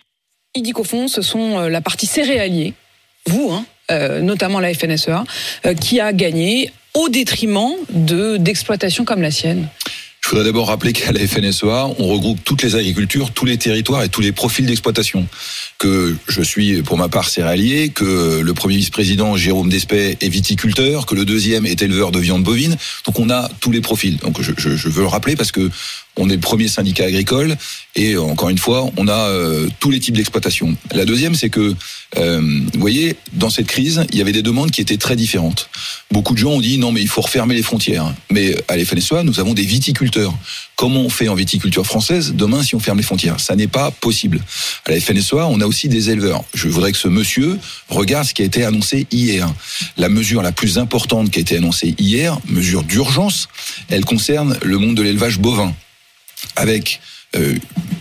Il 0.54 0.62
dit 0.62 0.72
qu'au 0.72 0.84
fond, 0.84 1.08
ce 1.08 1.22
sont 1.22 1.58
euh, 1.58 1.68
la 1.68 1.80
partie 1.80 2.06
céréalier, 2.06 2.74
vous, 3.26 3.50
hein, 3.52 3.64
notamment 4.20 4.60
la 4.60 4.72
FNSEA, 4.74 5.24
euh, 5.64 5.74
qui 5.74 6.00
a 6.00 6.12
gagné 6.12 6.72
au 6.94 7.08
détriment 7.08 7.74
de 7.90 8.36
d'exploitations 8.36 9.04
comme 9.04 9.22
la 9.22 9.30
sienne. 9.30 9.68
Je 10.22 10.30
voudrais 10.30 10.44
d'abord 10.44 10.66
rappeler 10.66 10.92
qu'à 10.92 11.12
la 11.12 11.20
FNSEA, 11.20 11.86
on 12.00 12.08
regroupe 12.08 12.42
toutes 12.42 12.64
les 12.64 12.74
agricultures, 12.74 13.30
tous 13.30 13.44
les 13.44 13.58
territoires 13.58 14.02
et 14.02 14.08
tous 14.08 14.20
les 14.20 14.32
profils 14.32 14.66
d'exploitation. 14.66 15.24
Que 15.78 16.16
je 16.26 16.42
suis 16.42 16.82
pour 16.82 16.98
ma 16.98 17.08
part 17.08 17.28
céréalier, 17.28 17.90
que 17.90 18.40
le 18.40 18.54
premier 18.54 18.76
vice-président 18.76 19.36
Jérôme 19.36 19.68
Despay 19.68 20.16
est 20.20 20.28
viticulteur, 20.28 21.06
que 21.06 21.14
le 21.14 21.24
deuxième 21.24 21.64
est 21.64 21.80
éleveur 21.80 22.10
de 22.10 22.18
viande 22.18 22.42
bovine. 22.42 22.76
Donc 23.04 23.20
on 23.20 23.30
a 23.30 23.48
tous 23.60 23.70
les 23.70 23.80
profils. 23.80 24.16
Donc 24.16 24.42
je 24.42 24.88
veux 24.88 25.02
le 25.02 25.06
rappeler 25.06 25.36
parce 25.36 25.52
que 25.52 25.70
on 26.16 26.28
est 26.28 26.34
le 26.34 26.40
premier 26.40 26.68
syndicat 26.68 27.04
agricole 27.04 27.56
et 27.94 28.16
encore 28.16 28.50
une 28.50 28.58
fois, 28.58 28.90
on 28.98 29.08
a 29.08 29.12
euh, 29.30 29.68
tous 29.80 29.90
les 29.90 30.00
types 30.00 30.14
d'exploitation. 30.14 30.76
La 30.92 31.06
deuxième, 31.06 31.34
c'est 31.34 31.48
que 31.48 31.74
euh, 32.18 32.40
vous 32.40 32.80
voyez, 32.80 33.16
dans 33.32 33.48
cette 33.48 33.66
crise, 33.66 34.04
il 34.12 34.18
y 34.18 34.20
avait 34.20 34.32
des 34.32 34.42
demandes 34.42 34.70
qui 34.70 34.82
étaient 34.82 34.98
très 34.98 35.16
différentes. 35.16 35.70
Beaucoup 36.10 36.34
de 36.34 36.38
gens 36.38 36.50
ont 36.50 36.60
dit 36.60 36.78
non, 36.78 36.92
mais 36.92 37.00
il 37.00 37.08
faut 37.08 37.22
refermer 37.22 37.54
les 37.54 37.62
frontières. 37.62 38.14
Mais 38.30 38.54
à 38.68 38.76
la 38.76 38.84
FNSEA, 38.84 39.22
nous 39.22 39.40
avons 39.40 39.54
des 39.54 39.64
viticulteurs. 39.64 40.34
Comment 40.76 41.00
on 41.00 41.08
fait 41.08 41.28
en 41.28 41.34
viticulture 41.34 41.86
française 41.86 42.34
demain 42.34 42.62
si 42.62 42.74
on 42.74 42.80
ferme 42.80 42.98
les 42.98 43.02
frontières? 43.04 43.40
Ça 43.40 43.56
n'est 43.56 43.66
pas 43.66 43.90
possible. 43.90 44.42
À 44.84 44.90
la 44.90 45.00
FNSEA, 45.00 45.46
on 45.46 45.62
a 45.62 45.66
aussi 45.66 45.88
des 45.88 46.10
éleveurs. 46.10 46.44
Je 46.52 46.68
voudrais 46.68 46.92
que 46.92 46.98
ce 46.98 47.08
monsieur 47.08 47.58
regarde 47.88 48.26
ce 48.26 48.34
qui 48.34 48.42
a 48.42 48.44
été 48.44 48.62
annoncé 48.62 49.06
hier. 49.10 49.50
La 49.96 50.10
mesure 50.10 50.42
la 50.42 50.52
plus 50.52 50.78
importante 50.78 51.30
qui 51.30 51.38
a 51.38 51.42
été 51.42 51.56
annoncée 51.56 51.94
hier, 51.98 52.38
mesure 52.46 52.82
d'urgence, 52.82 53.48
elle 53.88 54.04
concerne 54.04 54.58
le 54.62 54.76
monde 54.76 54.96
de 54.96 55.02
l'élevage 55.02 55.38
bovin 55.38 55.74
avec 56.56 57.00
euh, 57.36 57.54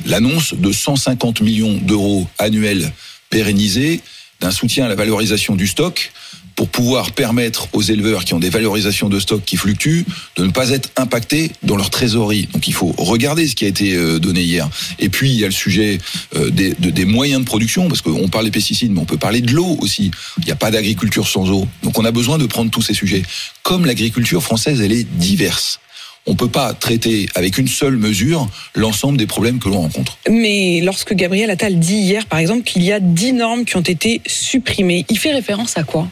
l'annonce 0.05 0.53
de 0.53 0.71
150 0.71 1.41
millions 1.41 1.77
d'euros 1.81 2.27
annuels 2.37 2.91
pérennisés 3.29 4.01
d'un 4.41 4.51
soutien 4.51 4.85
à 4.85 4.89
la 4.89 4.95
valorisation 4.95 5.55
du 5.55 5.67
stock 5.67 6.11
pour 6.55 6.69
pouvoir 6.69 7.11
permettre 7.11 7.67
aux 7.73 7.81
éleveurs 7.81 8.23
qui 8.23 8.33
ont 8.33 8.39
des 8.39 8.49
valorisations 8.49 9.09
de 9.09 9.19
stock 9.19 9.43
qui 9.43 9.57
fluctuent 9.57 10.05
de 10.37 10.45
ne 10.45 10.51
pas 10.51 10.69
être 10.69 10.89
impactés 10.95 11.51
dans 11.63 11.75
leur 11.75 11.89
trésorerie. 11.89 12.47
Donc 12.53 12.69
il 12.69 12.73
faut 12.73 12.93
regarder 12.97 13.45
ce 13.45 13.55
qui 13.55 13.65
a 13.65 13.67
été 13.67 13.93
euh, 13.93 14.19
donné 14.19 14.41
hier. 14.41 14.69
Et 14.99 15.09
puis 15.09 15.29
il 15.31 15.37
y 15.37 15.43
a 15.43 15.47
le 15.47 15.53
sujet 15.53 15.97
euh, 16.37 16.49
des, 16.51 16.73
de- 16.79 16.91
des 16.91 17.03
moyens 17.03 17.41
de 17.41 17.45
production, 17.45 17.89
parce 17.89 18.01
qu'on 18.01 18.29
parle 18.29 18.45
des 18.45 18.51
pesticides, 18.51 18.91
mais 18.91 19.01
on 19.01 19.05
peut 19.05 19.17
parler 19.17 19.41
de 19.41 19.51
l'eau 19.51 19.77
aussi. 19.81 20.11
Il 20.37 20.45
n'y 20.45 20.51
a 20.51 20.55
pas 20.55 20.71
d'agriculture 20.71 21.27
sans 21.27 21.49
eau. 21.49 21.67
Donc 21.83 21.99
on 21.99 22.05
a 22.05 22.11
besoin 22.11 22.37
de 22.37 22.45
prendre 22.45 22.71
tous 22.71 22.81
ces 22.81 22.93
sujets. 22.93 23.23
Comme 23.63 23.85
l'agriculture 23.85 24.41
française, 24.41 24.79
elle 24.79 24.93
est 24.93 25.03
diverse. 25.03 25.79
On 26.27 26.31
ne 26.31 26.37
peut 26.37 26.49
pas 26.49 26.73
traiter 26.73 27.27
avec 27.35 27.57
une 27.57 27.67
seule 27.67 27.97
mesure 27.97 28.47
l'ensemble 28.73 29.17
des 29.17 29.27
problèmes 29.27 29.59
que 29.59 29.69
l'on 29.69 29.81
rencontre. 29.81 30.17
Mais 30.29 30.81
lorsque 30.81 31.13
Gabriel 31.13 31.51
Attal 31.51 31.77
dit 31.79 31.97
hier, 31.97 32.25
par 32.25 32.39
exemple, 32.39 32.63
qu'il 32.63 32.83
y 32.83 32.91
a 32.91 32.99
10 32.99 33.33
normes 33.33 33.65
qui 33.65 33.77
ont 33.77 33.81
été 33.81 34.21
supprimées, 34.25 35.05
il 35.09 35.19
fait 35.19 35.31
référence 35.31 35.77
à 35.77 35.83
quoi? 35.83 36.07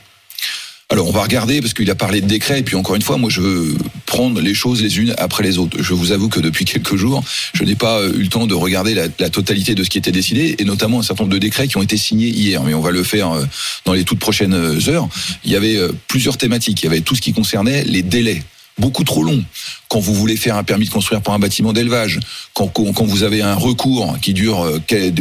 Alors 0.90 1.08
on 1.08 1.12
va 1.12 1.24
regarder 1.24 1.60
parce 1.60 1.74
qu'il 1.74 1.90
a 1.90 1.96
parlé 1.96 2.22
de 2.22 2.28
décret 2.28 2.60
et 2.60 2.62
puis 2.62 2.76
encore 2.76 2.96
une 2.96 3.02
fois 3.02 3.18
moi 3.18 3.28
je 3.32 3.42
veux 3.42 3.76
prendre 4.06 4.40
les 4.40 4.54
choses 4.54 4.84
les 4.84 5.00
unes 5.00 5.16
après 5.18 5.42
les 5.42 5.58
autres. 5.58 5.82
Je 5.82 5.94
vous 5.96 6.12
avoue 6.12 6.30
que 6.30 6.40
depuis 6.40 6.66
quelques 6.66 6.98
jours 6.98 7.24
je 7.54 7.64
n'ai 7.64 7.74
pas 7.74 8.04
eu 8.04 8.22
le 8.22 8.28
temps 8.28 8.46
de 8.46 8.54
regarder 8.54 8.94
la, 8.94 9.08
la 9.18 9.30
totalité 9.32 9.74
de 9.74 9.84
ce 9.84 9.90
qui 9.90 9.98
était 9.98 10.12
décidé 10.12 10.56
et 10.60 10.66
notamment 10.66 11.00
un 11.00 11.02
certain 11.02 11.24
nombre 11.24 11.34
de 11.34 11.40
décrets 11.40 11.68
qui 11.68 11.78
ont 11.78 11.82
été 11.82 11.98
signés 11.98 12.28
hier 12.28 12.62
mais 12.62 12.76
on 12.76 12.82
va 12.82 12.92
le 12.92 13.02
faire 13.02 13.32
euh, 13.32 13.44
dans 13.86 13.94
les 13.94 14.04
toutes 14.04 14.20
prochaines 14.20 14.54
heures. 14.54 15.08
Il 15.46 15.52
y 15.52 15.56
avait 15.56 15.78
euh, 15.78 15.92
plusieurs 16.08 16.38
thématiques. 16.38 16.84
Il 16.84 16.86
y 16.86 16.90
avait 16.90 17.02
tout 17.02 17.16
ce 17.16 17.22
qui 17.22 17.34
concernait 17.34 17.84
les 17.86 18.04
délais 18.04 18.44
beaucoup 18.78 19.04
trop 19.04 19.24
longs. 19.24 19.44
Quand 19.88 20.00
vous 20.00 20.14
voulez 20.14 20.36
faire 20.36 20.58
un 20.58 20.64
permis 20.64 20.86
de 20.86 20.90
construire 20.90 21.22
pour 21.22 21.34
un 21.34 21.40
bâtiment 21.40 21.74
d'élevage, 21.74 22.20
quand, 22.54 22.72
vous 23.04 23.24
avez 23.24 23.42
un 23.42 23.54
recours 23.54 24.18
qui 24.22 24.34
dure 24.34 24.64
euh, 24.64 24.80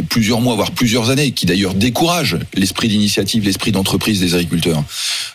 plusieurs 0.09 0.41
mois, 0.41 0.55
voire 0.55 0.71
plusieurs 0.71 1.11
années, 1.11 1.31
qui 1.31 1.45
d'ailleurs 1.45 1.75
décourage 1.75 2.37
l'esprit 2.55 2.87
d'initiative, 2.87 3.45
l'esprit 3.45 3.71
d'entreprise 3.71 4.19
des 4.19 4.33
agriculteurs, 4.33 4.83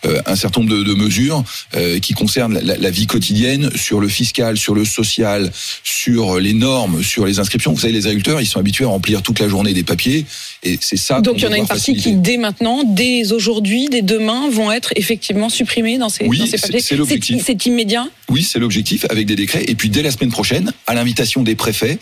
euh, 0.05 0.20
un 0.26 0.35
certain 0.35 0.61
nombre 0.61 0.76
de, 0.76 0.82
de 0.82 0.94
mesures 0.94 1.44
euh, 1.76 2.00
qui 2.00 2.15
concernent 2.15 2.59
la, 2.59 2.76
la 2.76 2.91
vie 2.91 3.06
quotidienne, 3.06 3.70
sur 3.76 4.00
le 4.00 4.09
fiscal, 4.09 4.56
sur 4.56 4.75
le 4.75 4.85
social, 4.85 5.53
sur 5.85 6.41
les 6.41 6.55
normes, 6.55 7.03
sur 7.03 7.25
les 7.25 7.38
inscriptions. 7.38 7.72
Vous 7.72 7.81
savez, 7.81 7.93
les 7.93 8.06
agriculteurs, 8.06 8.41
ils 8.41 8.46
sont 8.46 8.58
habitués 8.58 8.84
à 8.84 8.89
remplir 8.89 9.22
toute 9.22 9.39
la 9.39 9.48
journée 9.48 9.72
des 9.72 9.84
papiers, 9.84 10.27
et 10.65 10.79
c'est 10.81 10.96
ça. 10.96 11.20
Donc 11.20 11.37
il 11.39 11.44
y 11.44 11.46
en 11.46 11.53
a 11.53 11.58
une 11.58 11.67
partie 11.67 11.93
faciliter. 11.93 12.10
qui, 12.10 12.17
dès 12.17 12.37
maintenant, 12.37 12.82
dès 12.84 13.32
aujourd'hui, 13.32 13.89
dès 13.89 14.03
demain, 14.03 14.51
vont 14.51 14.72
être 14.72 14.93
effectivement 14.96 15.48
supprimées 15.48 15.98
dans 15.98 16.08
ces, 16.08 16.27
Oui, 16.27 16.39
dans 16.39 16.46
ces 16.46 16.58
papiers. 16.58 16.81
C'est 16.81 17.67
immédiat 17.67 18.07
Oui, 18.29 18.43
c'est 18.43 18.58
l'objectif 18.58 19.06
avec 19.10 19.27
des 19.27 19.36
décrets. 19.36 19.65
Et 19.67 19.74
puis 19.74 19.88
dès 19.88 20.03
la 20.03 20.10
semaine 20.10 20.31
prochaine, 20.31 20.72
à 20.86 20.94
l'invitation 20.94 21.43
des 21.43 21.55
préfets, 21.55 21.98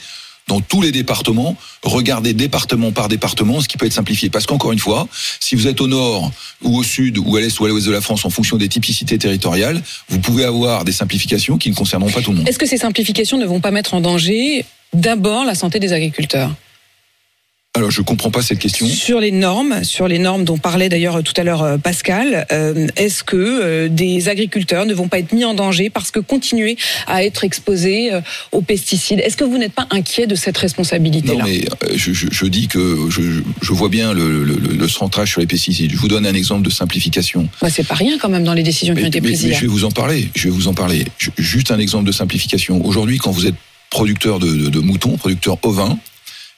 dans 0.48 0.60
tous 0.60 0.80
les 0.80 0.92
départements, 0.92 1.56
regardez 1.82 2.32
département 2.32 2.92
par 2.92 3.08
département 3.08 3.60
ce 3.60 3.68
qui 3.68 3.76
peut 3.76 3.86
être 3.86 3.92
simplifié. 3.92 4.30
Parce 4.30 4.46
qu'encore 4.46 4.72
une 4.72 4.78
fois, 4.78 5.08
si 5.40 5.56
vous 5.56 5.66
êtes 5.66 5.80
au 5.80 5.88
nord 5.88 6.30
ou 6.62 6.78
au 6.78 6.84
sud 6.84 7.18
ou 7.18 7.36
à 7.36 7.40
l'est 7.40 7.58
ou 7.58 7.64
à 7.64 7.68
l'ouest 7.68 7.86
de 7.86 7.92
la 7.92 8.00
France 8.00 8.25
en 8.25 8.30
fonction 8.30 8.56
des 8.56 8.68
typicités 8.68 9.18
territoriales, 9.18 9.82
vous 10.08 10.20
pouvez 10.20 10.44
avoir 10.44 10.84
des 10.84 10.92
simplifications 10.92 11.58
qui 11.58 11.70
ne 11.70 11.75
concerneront 11.75 12.10
pas 12.10 12.22
tout 12.22 12.30
le 12.30 12.38
monde. 12.38 12.48
Est-ce 12.48 12.58
que 12.58 12.66
ces 12.66 12.78
simplifications 12.78 13.38
ne 13.38 13.46
vont 13.46 13.60
pas 13.60 13.72
mettre 13.72 13.94
en 13.94 14.00
danger 14.00 14.64
d'abord 14.92 15.44
la 15.44 15.56
santé 15.56 15.80
des 15.80 15.92
agriculteurs? 15.92 16.54
Alors 17.76 17.90
je 17.90 18.00
comprends 18.00 18.30
pas 18.30 18.40
cette 18.42 18.59
question. 18.59 18.87
Sur 18.87 19.21
les 19.21 19.30
normes, 19.30 19.85
sur 19.85 20.09
les 20.09 20.18
normes 20.18 20.45
dont 20.45 20.56
parlait 20.56 20.88
d'ailleurs 20.88 21.23
tout 21.23 21.35
à 21.37 21.45
l'heure 21.45 21.62
euh, 21.62 21.76
Pascal, 21.76 22.47
euh, 22.50 22.87
est-ce 22.97 23.23
que 23.23 23.37
euh, 23.37 23.88
des 23.90 24.28
agriculteurs 24.30 24.87
ne 24.87 24.95
vont 24.95 25.09
pas 25.09 25.18
être 25.18 25.33
mis 25.33 25.45
en 25.45 25.52
danger 25.54 25.90
parce 25.90 26.11
que 26.11 26.18
continuer 26.18 26.76
à 27.06 27.23
être 27.23 27.45
exposés 27.45 28.12
euh, 28.14 28.21
aux 28.52 28.62
pesticides? 28.62 29.21
Est-ce 29.21 29.37
que 29.37 29.45
vous 29.45 29.59
n'êtes 29.59 29.75
pas 29.75 29.87
inquiet 29.90 30.26
de 30.26 30.35
cette 30.35 30.56
Non, 30.56 30.62
responsabilité-là 30.62 31.45
mais 31.45 31.66
euh, 31.85 31.92
je, 31.95 32.12
je- 32.12 32.28
je 32.30 32.47
dis 32.47 32.66
que 32.68 33.09
je, 33.11 33.73
vois 33.73 33.90
bien 33.90 34.14
le, 34.14 34.42
le, 34.42 34.54
le- 34.54 34.75
le 34.75 34.88
centrage 34.88 35.30
sur 35.33 35.40
les 35.42 35.47
pesticides. 35.47 35.90
Je 35.92 35.99
vous 35.99 36.09
donne 36.09 36.26
un 36.26 36.35
exemple 36.35 36.62
de 36.62 36.71
simplification. 36.71 37.47
bah, 37.61 37.68
C'est 37.71 37.87
pas 37.87 37.95
rien 37.95 38.16
quand 38.18 38.30
même 38.30 38.45
dans 38.45 38.54
les 38.54 38.62
décisions 38.62 38.95
qui 38.95 39.00
ont 39.00 39.02
Mais, 39.02 39.09
été 39.09 39.21
mais- 39.21 39.28
prises 39.28 39.45
mais 39.45 39.54
je 39.54 39.61
vais 39.61 39.66
vous 39.66 39.85
en 39.85 39.90
parler. 39.90 40.30
Je 40.35 40.45
vais 40.45 40.50
vous 40.54 40.68
en 40.68 40.75
parler. 40.75 41.04
Ju- 41.18 41.30
Juste 41.37 41.71
un 41.71 41.78
exemple 41.78 42.04
de 42.06 42.12
simplification. 42.12 42.85
Aujourd'hui, 42.87 43.18
quand 43.18 43.33
vous 43.33 43.47
êtes 43.47 43.54
producteur 43.90 44.38
de, 44.38 44.49
de- 44.49 44.68
de 44.71 44.78
moutons, 44.80 45.16
producteur 45.18 45.59
ovin, 45.62 45.99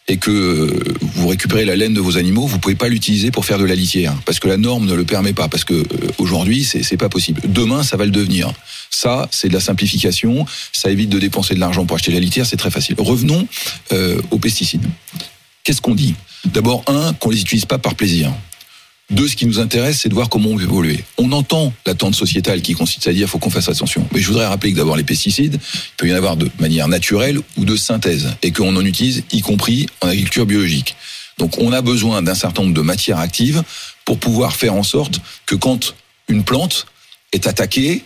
et 0.08 0.16
que 0.16 0.30
euh, 0.30 0.94
vous 1.00 1.28
récupérez 1.28 1.64
la 1.64 1.76
laine 1.76 1.94
de 1.94 2.00
vos 2.00 2.16
animaux, 2.16 2.46
vous 2.46 2.58
pouvez 2.58 2.74
pas 2.74 2.88
l'utiliser 2.88 3.30
pour 3.30 3.44
faire 3.44 3.58
de 3.58 3.64
la 3.64 3.74
litière, 3.74 4.14
parce 4.24 4.40
que 4.40 4.48
la 4.48 4.56
norme 4.56 4.86
ne 4.86 4.94
le 4.94 5.04
permet 5.04 5.34
pas, 5.34 5.48
parce 5.48 5.64
que 5.64 5.74
euh, 5.74 5.84
aujourd'hui 6.16 6.64
c'est 6.64 6.82
c'est 6.82 6.96
pas 6.96 7.08
possible. 7.08 7.42
Demain, 7.44 7.82
ça 7.82 7.96
va 7.96 8.04
le 8.04 8.10
devenir. 8.10 8.52
Ça, 8.90 9.28
c'est 9.30 9.48
de 9.48 9.54
la 9.54 9.60
simplification. 9.60 10.46
Ça 10.72 10.90
évite 10.90 11.10
de 11.10 11.18
dépenser 11.18 11.54
de 11.54 11.60
l'argent 11.60 11.84
pour 11.84 11.96
acheter 11.96 12.10
la 12.12 12.20
litière, 12.20 12.46
c'est 12.46 12.56
très 12.56 12.70
facile. 12.70 12.96
Revenons 12.98 13.46
euh, 13.92 14.20
aux 14.30 14.38
pesticides. 14.38 14.86
Qu'est-ce 15.62 15.82
qu'on 15.82 15.94
dit? 15.94 16.14
D'abord, 16.46 16.82
un, 16.86 17.12
qu'on 17.12 17.30
les 17.30 17.40
utilise 17.40 17.66
pas 17.66 17.78
par 17.78 17.94
plaisir. 17.94 18.32
Deux, 19.10 19.26
ce 19.26 19.36
qui 19.36 19.46
nous 19.46 19.58
intéresse, 19.58 20.00
c'est 20.02 20.10
de 20.10 20.14
voir 20.14 20.28
comment 20.28 20.50
on 20.50 20.56
va 20.56 20.62
évoluer. 20.62 21.02
On 21.16 21.32
entend 21.32 21.72
l'attente 21.86 22.14
sociétale 22.14 22.60
qui 22.60 22.74
consiste 22.74 23.06
à 23.08 23.12
dire 23.12 23.26
faut 23.26 23.38
qu'on 23.38 23.48
fasse 23.48 23.68
attention. 23.68 24.06
Mais 24.12 24.20
je 24.20 24.26
voudrais 24.26 24.46
rappeler 24.46 24.72
que 24.72 24.76
d'abord 24.76 24.96
les 24.96 25.04
pesticides, 25.04 25.54
il 25.54 25.96
peut 25.96 26.08
y 26.08 26.12
en 26.12 26.16
avoir 26.16 26.36
de 26.36 26.50
manière 26.60 26.88
naturelle 26.88 27.38
ou 27.56 27.64
de 27.64 27.74
synthèse, 27.74 28.28
et 28.42 28.52
qu'on 28.52 28.76
en 28.76 28.84
utilise 28.84 29.24
y 29.32 29.40
compris 29.40 29.86
en 30.02 30.08
agriculture 30.08 30.44
biologique. 30.44 30.94
Donc 31.38 31.56
on 31.58 31.72
a 31.72 31.80
besoin 31.80 32.20
d'un 32.20 32.34
certain 32.34 32.62
nombre 32.62 32.74
de 32.74 32.82
matières 32.82 33.18
actives 33.18 33.62
pour 34.04 34.18
pouvoir 34.18 34.54
faire 34.54 34.74
en 34.74 34.82
sorte 34.82 35.20
que 35.46 35.54
quand 35.54 35.94
une 36.28 36.44
plante 36.44 36.86
est 37.32 37.46
attaquée 37.46 38.04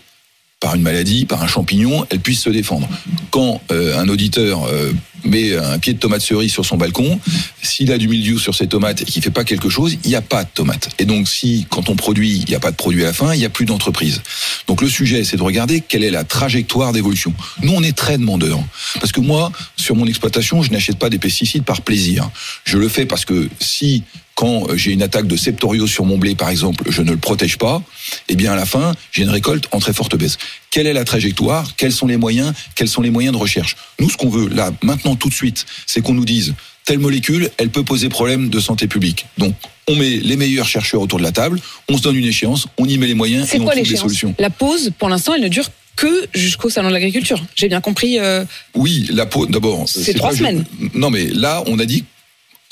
par 0.63 0.77
une 0.77 0.83
maladie, 0.83 1.27
par 1.27 1.43
un 1.43 1.49
champignon, 1.49 2.07
elle 2.11 2.21
puisse 2.21 2.41
se 2.41 2.49
défendre. 2.49 2.89
Quand 3.33 3.61
euh, 3.73 3.99
un 3.99 4.09
auditeur 4.09 4.65
euh, 4.69 4.93
met 5.25 5.57
un 5.57 5.79
pied 5.81 5.93
de 5.93 5.99
tomate 5.99 6.23
cerise 6.23 6.53
sur 6.53 6.65
son 6.65 6.77
balcon, 6.77 7.19
s'il 7.63 7.91
a 7.91 7.99
du 7.99 8.07
mildiou 8.07 8.39
sur 8.39 8.55
ses 8.55 8.69
tomates 8.69 9.03
et 9.03 9.05
qu'il 9.05 9.23
fait 9.23 9.31
pas 9.31 9.43
quelque 9.43 9.69
chose, 9.69 9.99
il 10.05 10.09
n'y 10.09 10.15
a 10.15 10.23
pas 10.23 10.45
de 10.45 10.49
tomate. 10.55 10.91
Et 11.01 11.05
donc 11.05 11.27
si, 11.27 11.67
quand 11.69 11.89
on 11.89 11.97
produit, 11.97 12.39
il 12.39 12.49
n'y 12.49 12.55
a 12.55 12.61
pas 12.61 12.71
de 12.71 12.77
produit 12.77 13.03
à 13.03 13.07
la 13.07 13.13
fin, 13.13 13.35
il 13.35 13.41
n'y 13.41 13.45
a 13.45 13.51
plus 13.51 13.65
d'entreprise. 13.65 14.23
Donc 14.69 14.83
le 14.83 14.89
sujet, 14.89 15.25
c'est 15.25 15.37
de 15.37 15.43
regarder 15.43 15.81
quelle 15.81 16.05
est 16.05 16.11
la 16.11 16.23
trajectoire 16.23 16.93
d'évolution. 16.93 17.35
Nous, 17.63 17.73
on 17.73 17.83
est 17.83 17.97
très 17.97 18.17
demandeurs. 18.17 18.63
Parce 19.01 19.11
que 19.11 19.21
moi, 19.21 19.51
sur 19.77 19.97
mon 19.97 20.07
exploitation, 20.07 20.63
je 20.63 20.71
n'achète 20.71 20.97
pas 20.97 21.11
des 21.11 21.19
pesticides 21.19 21.65
par 21.65 21.83
plaisir. 21.83 22.31
Je 22.63 22.79
le 22.79 22.89
fais 22.89 23.05
parce 23.05 23.25
que 23.25 23.49
si 23.59 24.05
quand 24.35 24.67
j'ai 24.77 24.93
une 24.93 25.03
attaque 25.03 25.27
de 25.27 25.37
septoriose 25.37 25.91
sur 25.91 26.05
mon 26.05 26.19
blé, 26.19 26.35
par 26.35 26.49
exemple, 26.49 26.85
je 26.91 27.03
ne 27.03 27.11
le 27.11 27.17
protège 27.17 27.59
pas, 27.59 27.83
eh 28.29 28.35
bien 28.37 28.53
à 28.53 28.57
la 28.57 28.67
fin, 28.67 28.95
j'ai 29.13 29.23
une 29.23 29.31
récolte 29.31 29.67
en 29.73 29.79
très 29.79 29.93
forte 29.93 30.17
baisse. 30.17 30.39
Quelle 30.71 30.87
est 30.87 30.93
la 30.93 31.05
trajectoire? 31.05 31.77
Quels 31.77 31.93
sont 31.93 32.07
les 32.07 32.17
moyens? 32.17 32.53
Quels 32.75 32.89
sont 32.89 33.03
les 33.03 33.11
moyens 33.11 33.35
de 33.35 33.39
recherche? 33.39 33.77
Nous, 34.01 34.09
ce 34.11 34.17
qu'on 34.17 34.31
veut, 34.31 34.49
là, 34.49 34.71
maintenant, 34.83 35.17
tout 35.17 35.29
de 35.29 35.35
suite, 35.35 35.67
c'est 35.87 36.01
qu'on 36.01 36.15
nous 36.15 36.25
dise 36.25 36.55
telle 36.85 36.99
molécule, 36.99 37.51
elle 37.59 37.69
peut 37.71 37.85
poser 37.85 38.09
problème 38.09 38.49
de 38.49 38.59
santé 38.59 38.89
publique. 38.89 39.27
Donc, 39.39 39.55
on 39.89 39.95
met 39.95 40.11
les 40.17 40.37
meilleurs 40.37 40.67
chercheurs 40.67 41.01
autour 41.03 41.19
de 41.19 41.25
la 41.25 41.31
table, 41.33 41.61
on 41.89 41.97
se 41.97 42.03
donne 42.03 42.17
une 42.17 42.25
échéance, 42.25 42.67
on 42.79 42.87
y 42.87 42.99
met 42.99 43.07
les 43.07 43.15
moyens 43.15 43.47
et 43.53 43.57
on 43.59 43.61
trouve 43.65 43.75
des 43.75 43.81
l'échéance? 43.83 44.01
solutions. 44.01 44.35
La 44.39 44.51
pause, 44.51 44.91
pour 44.99 45.09
l'instant, 45.09 45.35
elle 45.35 45.43
ne 45.43 45.49
dure 45.49 45.69
que 45.95 46.27
jusqu'au 46.35 46.71
salon 46.71 46.89
de 46.89 46.95
l'agriculture. 46.95 47.45
J'ai 47.55 47.69
bien 47.69 47.81
compris. 47.83 48.19
euh, 48.19 48.45
Oui, 48.75 49.07
la 49.13 49.27
pause, 49.27 49.49
d'abord. 49.51 49.85
C'est 49.89 50.15
trois 50.15 50.31
pas- 50.31 50.37
semaines. 50.37 50.65
Non, 50.95 51.11
mais 51.11 51.27
là, 51.27 51.63
on 51.67 51.79
a 51.79 51.85
dit. 51.85 52.05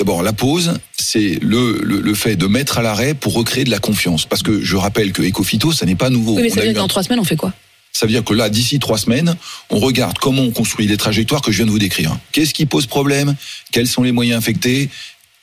D'abord, 0.00 0.22
la 0.22 0.32
pause, 0.32 0.78
c'est 0.98 1.38
le, 1.42 1.78
le, 1.82 2.00
le 2.00 2.14
fait 2.14 2.34
de 2.34 2.46
mettre 2.46 2.78
à 2.78 2.82
l'arrêt 2.82 3.12
pour 3.12 3.34
recréer 3.34 3.64
de 3.64 3.70
la 3.70 3.78
confiance. 3.78 4.24
Parce 4.24 4.42
que 4.42 4.62
je 4.62 4.76
rappelle 4.76 5.12
que 5.12 5.20
Ecofito, 5.20 5.72
ça 5.72 5.84
n'est 5.84 5.94
pas 5.94 6.08
nouveau. 6.08 6.36
Oui, 6.36 6.42
mais 6.42 6.48
ça 6.48 6.56
veut 6.56 6.62
eu 6.62 6.68
dire 6.68 6.76
que 6.76 6.78
dans 6.78 6.88
trois 6.88 7.02
semaines, 7.02 7.20
on 7.20 7.24
fait 7.24 7.36
quoi? 7.36 7.52
Ça 7.92 8.06
veut 8.06 8.12
dire 8.12 8.24
que 8.24 8.32
là, 8.32 8.48
d'ici 8.48 8.78
trois 8.78 8.96
semaines, 8.96 9.36
on 9.68 9.78
regarde 9.78 10.16
comment 10.16 10.40
on 10.40 10.52
construit 10.52 10.86
les 10.86 10.96
trajectoires 10.96 11.42
que 11.42 11.52
je 11.52 11.58
viens 11.58 11.66
de 11.66 11.70
vous 11.70 11.78
décrire. 11.78 12.16
Qu'est-ce 12.32 12.54
qui 12.54 12.64
pose 12.64 12.86
problème? 12.86 13.34
Quels 13.72 13.88
sont 13.88 14.02
les 14.02 14.12
moyens 14.12 14.38
affectés? 14.38 14.88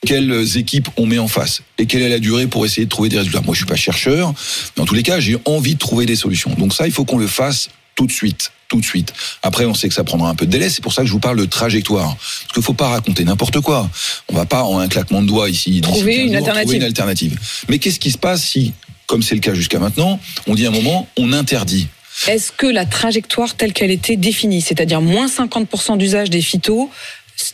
Quelles 0.03 0.57
équipes 0.57 0.89
on 0.97 1.05
met 1.05 1.19
en 1.19 1.27
face? 1.27 1.61
Et 1.77 1.85
quelle 1.85 2.01
est 2.01 2.09
la 2.09 2.19
durée 2.19 2.47
pour 2.47 2.65
essayer 2.65 2.85
de 2.85 2.89
trouver 2.89 3.09
des 3.09 3.19
résultats? 3.19 3.41
Moi, 3.41 3.53
je 3.53 3.59
suis 3.59 3.67
pas 3.67 3.75
chercheur, 3.75 4.33
mais 4.75 4.81
en 4.81 4.85
tous 4.87 4.95
les 4.95 5.03
cas, 5.03 5.19
j'ai 5.19 5.37
envie 5.45 5.75
de 5.75 5.79
trouver 5.79 6.07
des 6.07 6.15
solutions. 6.15 6.51
Donc 6.55 6.73
ça, 6.73 6.87
il 6.87 6.91
faut 6.91 7.05
qu'on 7.05 7.19
le 7.19 7.27
fasse 7.27 7.69
tout 7.98 8.06
de 8.06 8.12
suite, 8.12 8.51
tout 8.70 8.80
de 8.80 8.86
suite. 8.86 9.12
Après, 9.44 9.66
on 9.66 9.74
sait 9.74 9.89
que 9.89 9.94
ça 9.94 10.06
prendra 10.06 10.30
un 10.30 10.36
peu 10.36 10.46
de 10.46 10.51
délai. 10.51 10.70
C'est 10.70 10.82
pour 10.84 10.94
ça 10.94 11.01
que 11.01 11.08
je 11.08 11.12
vous 11.12 11.20
parle 11.20 11.38
de 11.38 11.46
trajectoire, 11.46 12.16
parce 12.16 12.54
qu'il 12.54 12.63
faut 12.63 12.74
pas 12.74 12.88
raconter 12.89 13.25
n'importe 13.25 13.60
quoi. 13.60 13.89
On 14.30 14.36
va 14.36 14.46
pas 14.46 14.63
en 14.63 14.80
un 14.80 14.88
claquement 14.88 15.22
de 15.22 15.27
doigts 15.27 15.50
ici 15.50 15.82
Trouver 15.82 16.13
15 16.16 16.22
une 16.22 16.27
jours, 16.27 16.38
alternative. 16.38 16.62
trouver 16.63 16.77
une 16.77 16.84
alternative. 16.84 17.39
Mais 17.68 17.80
qu'est-ce 17.80 18.00
qui 18.00 18.12
se 18.12 18.18
passe 18.18 18.44
si, 18.44 18.74
comme 19.08 19.22
c'est 19.24 19.36
le 19.36 19.42
cas 19.42 19.54
jusqu'à 19.56 19.80
maintenant, 19.80 20.20
on 20.46 20.56
dit 20.56 20.66
à 20.66 20.70
un 20.70 20.72
moment, 20.72 21.10
on 21.18 21.34
interdit? 21.34 21.88
Est-ce 22.27 22.51
que 22.51 22.68
la 22.68 22.86
trajectoire 22.86 23.56
telle 23.56 23.74
qu'elle 23.74 23.92
était 23.92 24.16
définie, 24.16 24.62
c'est-à-dire 24.62 25.01
moins 25.01 25.27
50% 25.27 25.98
d'usage 25.98 26.30
des 26.30 26.42
phytos 26.42 26.89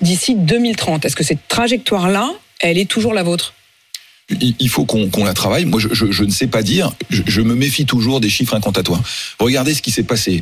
d'ici 0.02 0.36
2030, 0.36 1.06
est-ce 1.06 1.16
que 1.16 1.24
cette 1.24 1.48
trajectoire-là, 1.48 2.32
elle 2.60 2.78
est 2.78 2.90
toujours 2.90 3.14
la 3.14 3.24
vôtre? 3.24 3.54
Il 4.30 4.70
faut 4.70 4.86
qu'on 4.86 5.24
la 5.26 5.34
travaille. 5.34 5.66
Moi, 5.66 5.80
je, 5.80 5.90
je- 5.92 6.12
je 6.12 6.24
ne 6.24 6.32
sais 6.32 6.48
pas 6.48 6.64
dire. 6.64 6.92
Je, 7.10 7.22
je 7.26 7.42
me 7.42 7.56
méfie 7.56 7.86
toujours 7.86 8.20
des 8.22 8.30
chiffres 8.30 8.56
incantatoires. 8.56 9.02
Regardez 9.40 9.74
ce 9.74 9.82
qui 9.82 9.92
s'est 9.92 10.04
passé. 10.04 10.42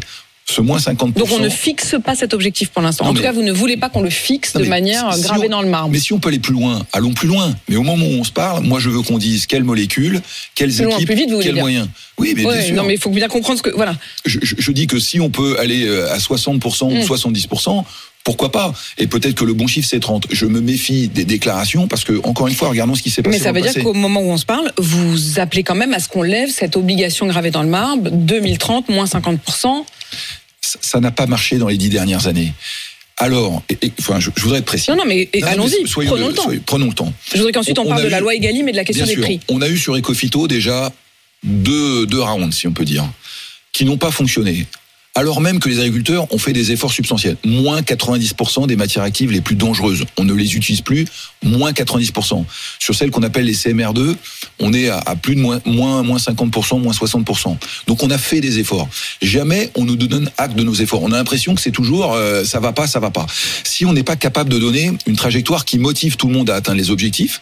Ce 0.49 0.59
moins 0.59 0.79
50%. 0.79 1.13
Donc 1.13 1.29
on 1.31 1.39
ne 1.39 1.47
fixe 1.49 1.95
pas 2.03 2.13
cet 2.15 2.33
objectif 2.33 2.69
pour 2.69 2.81
l'instant. 2.81 3.05
En 3.05 3.13
tout 3.13 3.21
cas, 3.21 3.31
vous 3.31 3.43
ne 3.43 3.51
voulez 3.53 3.77
pas 3.77 3.89
qu'on 3.89 4.01
le 4.01 4.09
fixe 4.09 4.53
de 4.53 4.65
manière 4.65 5.13
si- 5.13 5.21
si 5.21 5.27
gravée 5.27 5.47
on- 5.47 5.51
dans 5.51 5.61
le 5.61 5.69
marbre. 5.69 5.89
Mais 5.91 5.99
si 5.99 6.11
on 6.13 6.19
peut 6.19 6.27
aller 6.29 6.39
plus 6.39 6.51
loin, 6.53 6.85
allons 6.91 7.13
plus 7.13 7.27
loin. 7.27 7.55
Mais 7.69 7.77
au 7.77 7.83
moment 7.83 8.05
où 8.05 8.19
on 8.19 8.23
se 8.23 8.31
parle, 8.31 8.63
moi, 8.65 8.79
je 8.79 8.89
veux 8.89 9.01
qu'on 9.01 9.17
dise 9.19 9.45
quelles 9.45 9.63
molécules, 9.63 10.19
quelles 10.55 10.73
Plus 10.73 10.83
loin, 10.83 10.95
équipes, 10.95 11.07
plus 11.07 11.15
vite, 11.15 11.29
vous 11.29 11.35
voulez 11.35 11.45
quels 11.47 11.55
moyens. 11.59 11.87
Oui, 12.17 12.33
mais 12.35 12.43
Ouais, 12.45 12.57
bien 12.57 12.65
sûr. 12.65 12.75
non, 12.75 12.83
mais 12.83 12.95
il 12.95 12.99
faut 12.99 13.11
bien 13.11 13.27
comprendre 13.29 13.59
ce 13.59 13.63
que. 13.63 13.69
Voilà. 13.69 13.95
je, 14.25 14.39
je- 14.41 14.55
je 14.57 14.71
dis 14.71 14.87
que 14.87 14.99
si 14.99 15.19
on 15.21 15.29
peut 15.29 15.57
aller 15.59 15.85
euh, 15.87 16.11
à 16.11 16.19
60% 16.19 16.89
Mm. 16.89 16.97
ou 16.97 17.03
70%, 17.03 17.85
pourquoi 18.23 18.51
pas? 18.51 18.73
Et 18.97 19.07
peut-être 19.07 19.35
que 19.35 19.45
le 19.45 19.53
bon 19.53 19.67
chiffre 19.67 19.87
c'est 19.89 19.99
30. 19.99 20.27
Je 20.31 20.45
me 20.45 20.61
méfie 20.61 21.07
des 21.07 21.25
déclarations 21.25 21.87
parce 21.87 22.03
que 22.03 22.19
encore 22.23 22.47
une 22.47 22.53
fois, 22.55 22.69
regardons 22.69 22.95
ce 22.95 23.01
qui 23.01 23.09
s'est 23.09 23.21
passé. 23.23 23.37
Mais 23.37 23.43
ça 23.43 23.51
veut 23.51 23.61
dire 23.61 23.73
qu'au 23.83 23.93
moment 23.93 24.21
où 24.21 24.31
on 24.31 24.37
se 24.37 24.45
parle, 24.45 24.71
vous 24.77 25.39
appelez 25.39 25.63
quand 25.63 25.75
même 25.75 25.93
à 25.93 25.99
ce 25.99 26.07
qu'on 26.07 26.21
lève 26.21 26.49
cette 26.49 26.75
obligation 26.77 27.25
gravée 27.27 27.51
dans 27.51 27.63
le 27.63 27.69
marbre, 27.69 28.09
2030, 28.11 28.89
moins 28.89 29.05
50%. 29.05 29.37
ça 30.61 30.79
ça 30.81 30.99
n'a 30.99 31.11
pas 31.11 31.25
marché 31.25 31.57
dans 31.57 31.67
les 31.67 31.77
dix 31.77 31.89
dernières 31.89 32.27
années. 32.27 32.53
Alors, 33.17 33.61
et- 33.69 33.77
et- 33.81 33.91
enfin, 33.99 34.19
je, 34.19 34.29
je 34.35 34.41
voudrais 34.41 34.59
être 34.59 34.65
précis. 34.65 34.89
Non, 34.89 34.97
non, 34.97 35.03
mais 35.05 35.29
allons-y, 35.43 35.83
prenons 35.83 36.27
le 36.27 36.33
temps. 36.33 36.49
prenons 36.65 36.87
le 36.87 36.93
temps. 36.93 37.13
Je 37.31 37.37
voudrais 37.37 37.51
qu'ensuite 37.51 37.77
on, 37.77 37.85
parle 37.85 38.01
a 38.01 38.03
de 38.05 38.09
la 38.09 38.19
loi 38.19 38.33
Egalim 38.33 38.67
et 38.67 38.71
de 38.71 38.77
la 38.77 38.83
question 38.83 39.05
Bien 39.05 39.13
des 39.15 39.19
sûr. 39.21 39.23
prix. 39.25 39.39
On 39.49 39.61
a 39.61 39.67
eu 39.67 39.77
sur 39.77 39.95
Ecofito 39.95 40.47
déjà 40.47 40.91
deux, 41.43 42.05
deux 42.07 42.21
rounds, 42.21 42.55
si 42.55 42.67
on 42.67 42.71
peut 42.73 42.85
dire, 42.85 43.05
qui 43.73 43.85
n'ont 43.85 43.97
pas 43.97 44.11
fonctionné. 44.11 44.65
Alors 45.13 45.41
même 45.41 45.59
que 45.59 45.67
les 45.67 45.79
agriculteurs 45.79 46.33
ont 46.33 46.37
fait 46.37 46.53
des 46.53 46.71
efforts 46.71 46.93
substantiels. 46.93 47.35
Moins 47.43 47.81
90% 47.81 48.65
des 48.65 48.77
matières 48.77 49.03
actives 49.03 49.31
les 49.31 49.41
plus 49.41 49.55
dangereuses. 49.55 50.05
On 50.17 50.23
ne 50.23 50.33
les 50.33 50.55
utilise 50.55 50.79
plus. 50.79 51.05
Moins 51.43 51.73
90%. 51.73 52.45
Sur 52.79 52.95
celles 52.95 53.11
qu'on 53.11 53.23
appelle 53.23 53.43
les 53.43 53.53
CMR2, 53.53 54.15
on 54.59 54.73
est 54.73 54.87
à, 54.87 55.15
plus 55.21 55.35
de 55.35 55.41
moins, 55.41 55.59
moins, 55.65 56.01
moins 56.03 56.17
50%, 56.17 56.79
moins 56.79 56.93
60%. 56.93 57.57
Donc 57.87 58.03
on 58.03 58.09
a 58.09 58.17
fait 58.17 58.39
des 58.39 58.59
efforts. 58.59 58.87
Jamais 59.21 59.69
on 59.75 59.83
nous 59.83 59.97
donne 59.97 60.31
acte 60.37 60.55
de 60.55 60.63
nos 60.63 60.75
efforts. 60.75 61.03
On 61.03 61.11
a 61.11 61.17
l'impression 61.17 61.55
que 61.55 61.61
c'est 61.61 61.71
toujours 61.71 62.13
euh, 62.13 62.45
ça 62.45 62.61
va 62.61 62.71
pas, 62.71 62.87
ça 62.87 63.01
va 63.01 63.11
pas. 63.11 63.25
Si 63.65 63.85
on 63.85 63.91
n'est 63.91 64.03
pas 64.03 64.15
capable 64.15 64.49
de 64.49 64.59
donner 64.59 64.93
une 65.07 65.17
trajectoire 65.17 65.65
qui 65.65 65.77
motive 65.77 66.15
tout 66.15 66.27
le 66.27 66.33
monde 66.33 66.49
à 66.49 66.55
atteindre 66.55 66.77
les 66.77 66.89
objectifs, 66.89 67.41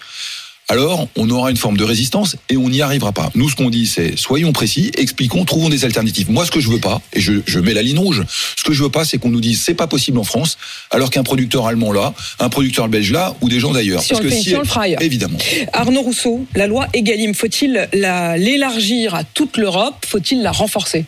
alors 0.69 1.07
on 1.17 1.29
aura 1.29 1.51
une 1.51 1.57
forme 1.57 1.75
de 1.77 1.83
résistance 1.83 2.35
et 2.49 2.55
on 2.57 2.69
n'y 2.69 2.81
arrivera 2.81 3.11
pas. 3.11 3.29
Nous, 3.35 3.49
ce 3.49 3.55
qu'on 3.55 3.69
dit, 3.69 3.85
c'est 3.87 4.17
soyons 4.17 4.53
précis, 4.53 4.91
expliquons, 4.97 5.43
trouvons 5.43 5.69
des 5.69 5.83
alternatives. 5.83 6.29
Moi, 6.31 6.45
ce 6.45 6.51
que 6.51 6.59
je 6.59 6.69
veux 6.69 6.79
pas, 6.79 7.01
et 7.13 7.19
je, 7.19 7.33
je 7.45 7.59
mets 7.59 7.73
la 7.73 7.81
ligne 7.81 7.99
rouge, 7.99 8.23
ce 8.55 8.63
que 8.63 8.71
je 8.73 8.83
veux 8.83 8.89
pas, 8.91 9.03
c'est 9.03 9.17
qu'on 9.17 9.29
nous 9.29 9.41
dise 9.41 9.59
c'est 9.61 9.73
pas 9.73 9.87
possible 9.87 10.17
en 10.19 10.23
France, 10.23 10.57
alors 10.91 11.09
qu'un 11.09 11.23
producteur 11.23 11.65
allemand 11.65 11.91
là, 11.91 12.13
un 12.39 12.49
producteur 12.49 12.87
belge 12.87 13.11
là, 13.11 13.35
ou 13.41 13.49
des 13.49 13.59
gens 13.59 13.71
d'ailleurs. 13.71 14.01
Si 14.01 14.13
on 14.13 14.19
le 14.19 14.29
fait 14.29 14.37
ici, 14.39 14.55
on 14.55 14.59
le 14.59 14.65
fera 14.65 14.83
ailleurs. 14.83 15.01
Évidemment. 15.01 15.37
Arnaud 15.73 16.01
Rousseau, 16.01 16.45
la 16.55 16.67
loi 16.67 16.87
Egalim, 16.93 17.33
faut-il 17.33 17.89
la- 17.93 18.37
l'élargir 18.37 19.15
à 19.15 19.23
toute 19.23 19.57
l'Europe? 19.57 20.05
Faut-il 20.07 20.41
la 20.41 20.51
renforcer? 20.51 21.05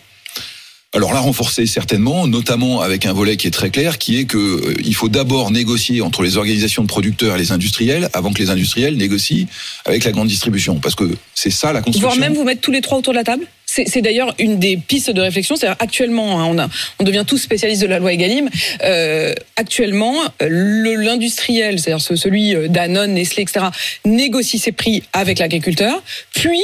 Alors 0.94 1.14
la 1.14 1.22
renforcer 1.22 1.66
certainement, 1.68 2.28
notamment 2.28 2.82
avec 2.82 3.06
un 3.06 3.14
volet 3.14 3.38
qui 3.38 3.48
est 3.48 3.52
très 3.52 3.70
clair, 3.70 3.98
qui 3.98 4.18
est 4.20 4.26
que 4.26 4.38
euh, 4.38 4.74
il 4.84 4.94
faut 4.94 5.08
d'abord 5.08 5.50
négocier 5.50 6.02
entre 6.02 6.22
les 6.22 6.36
organisations 6.36 6.82
de 6.84 6.88
producteurs 6.90 7.36
et 7.38 7.40
les 7.40 7.54
industriels, 7.54 8.10
avant 8.12 8.34
que 8.34 8.40
les 8.40 8.50
industriels 8.50 8.98
négocient 8.98 9.46
avec 9.86 10.04
la 10.04 10.12
grande 10.12 10.28
distribution, 10.28 10.76
parce 10.82 10.96
que 10.96 11.06
c'est 11.34 11.50
ça 11.50 11.72
la 11.72 11.82
construction. 11.82 12.10
Voire 12.10 12.20
même 12.20 12.34
vous 12.34 12.44
mettre 12.44 12.60
tous 12.60 12.72
les 12.72 12.82
trois 12.82 12.98
autour 12.98 13.14
de 13.14 13.18
la 13.20 13.24
table 13.24 13.46
c'est 13.74 14.02
d'ailleurs 14.02 14.36
une 14.38 14.60
des 14.60 14.76
pistes 14.76 15.12
de 15.12 15.22
réflexion. 15.22 15.56
C'est-à-dire 15.56 15.78
actuellement, 15.80 16.42
hein, 16.42 16.46
on, 16.50 16.60
a, 16.60 16.68
on 17.00 17.06
devient 17.06 17.24
tous 17.26 17.38
spécialistes 17.38 17.82
de 17.82 17.88
la 17.88 18.00
loi 18.00 18.12
Egalim. 18.12 18.50
Euh, 18.84 19.34
actuellement, 19.56 20.14
le- 20.42 20.96
l'industriel, 20.96 21.80
c'est-à-dire 21.80 22.02
ce- 22.02 22.18
celui 22.18 22.54
euh, 22.54 22.68
Danone, 22.68 23.14
Nestlé, 23.14 23.44
etc., 23.44 23.68
négocie 24.04 24.60
ses 24.60 24.74
prix 24.74 25.04
avec 25.14 25.40
l'agriculteur, 25.40 26.04
puis 26.34 26.60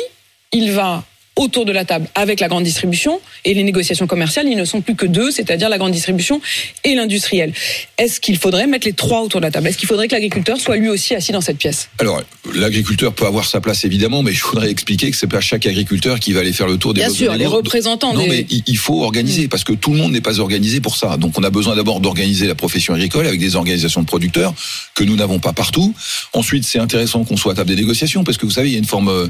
il 0.52 0.74
va 0.74 1.06
autour 1.38 1.64
de 1.66 1.72
la 1.72 1.86
table 1.86 2.08
avec 2.16 2.40
la 2.42 2.48
grande 2.50 2.64
distribution 2.66 3.22
et 3.46 3.54
les 3.54 3.64
négociations 3.64 4.08
commerciales, 4.08 4.48
ils 4.48 4.58
ne 4.58 4.66
sont 4.66 4.82
plus 4.82 4.96
que 4.96 5.06
deux, 5.06 5.32
c'est-à-dire 5.32 5.70
la 5.70 5.78
grande 5.78 5.94
distribution 5.94 6.42
et 6.84 6.96
l'industriel. 6.96 7.54
Est-ce 7.98 8.20
qu'il 8.20 8.38
faudrait 8.38 8.68
mettre 8.68 8.86
les 8.86 8.94
trois 8.94 9.22
autour 9.22 9.40
de 9.40 9.46
la 9.46 9.52
table? 9.52 9.68
Est-ce 9.68 9.78
qu'il 9.78 9.88
faudrait 9.88 10.08
que 10.08 10.14
l'agriculteur 10.16 10.60
soit 10.60 10.76
lui 10.76 10.90
aussi 10.90 11.16
assis 11.16 11.32
dans 11.32 11.42
cette 11.42 11.58
pièce? 11.58 11.90
Alors, 12.00 12.22
l'agriculteur 12.54 13.14
peut 13.14 13.26
avoir 13.26 13.46
sa 13.46 13.62
place 13.62 13.86
évidemment, 13.86 14.24
mais 14.24 14.34
je 14.34 14.44
voudrais 14.44 14.70
expliquer 14.70 15.10
que 15.12 15.18
c'est 15.18 15.28
pas 15.28 15.40
chaque 15.42 15.66
agriculteur 15.66 16.20
qui 16.20 16.34
va 16.34 16.42
aller 16.42 16.54
faire 16.54 16.68
le 16.68 16.78
tour 16.78 16.94
des 16.94 17.02
Bien 17.02 17.10
sûr, 17.10 17.34
les 17.36 17.46
représentants 17.46 18.14
Non, 18.14 18.24
des- 18.24 18.30
mais 18.30 18.46
il 18.68 18.78
faut 18.78 19.04
organiser 19.04 19.48
parce 19.48 19.64
que 19.64 19.74
tout 19.74 19.92
le 19.92 19.98
monde 19.98 20.12
n'est 20.12 20.22
pas 20.22 20.40
organisé 20.40 20.82
pour 20.82 20.98
ça. 20.98 21.18
Donc, 21.18 21.38
on 21.40 21.44
a 21.44 21.50
besoin 21.50 21.76
d'abord 21.76 22.00
d'organiser 22.00 22.48
la 22.48 22.56
profession 22.56 22.94
agricole 22.94 23.28
avec 23.28 23.40
des 23.40 23.56
organisations 23.56 24.02
de 24.02 24.08
producteurs 24.08 24.54
que 24.96 25.04
nous 25.04 25.16
n'avons 25.16 25.40
pas 25.40 25.54
partout. 25.54 25.94
Ensuite, 26.34 26.64
c'est 26.66 26.80
intéressant 26.80 27.24
qu'on 27.24 27.38
soit 27.38 27.52
à 27.54 27.56
table 27.56 27.70
des 27.70 27.76
négociations 27.76 28.24
parce 28.24 28.38
que 28.38 28.46
vous 28.46 28.52
savez, 28.52 28.70
il 28.70 28.74
y 28.74 28.76
a 28.76 28.80
une 28.80 28.86
forme 28.86 29.10
euh, 29.10 29.28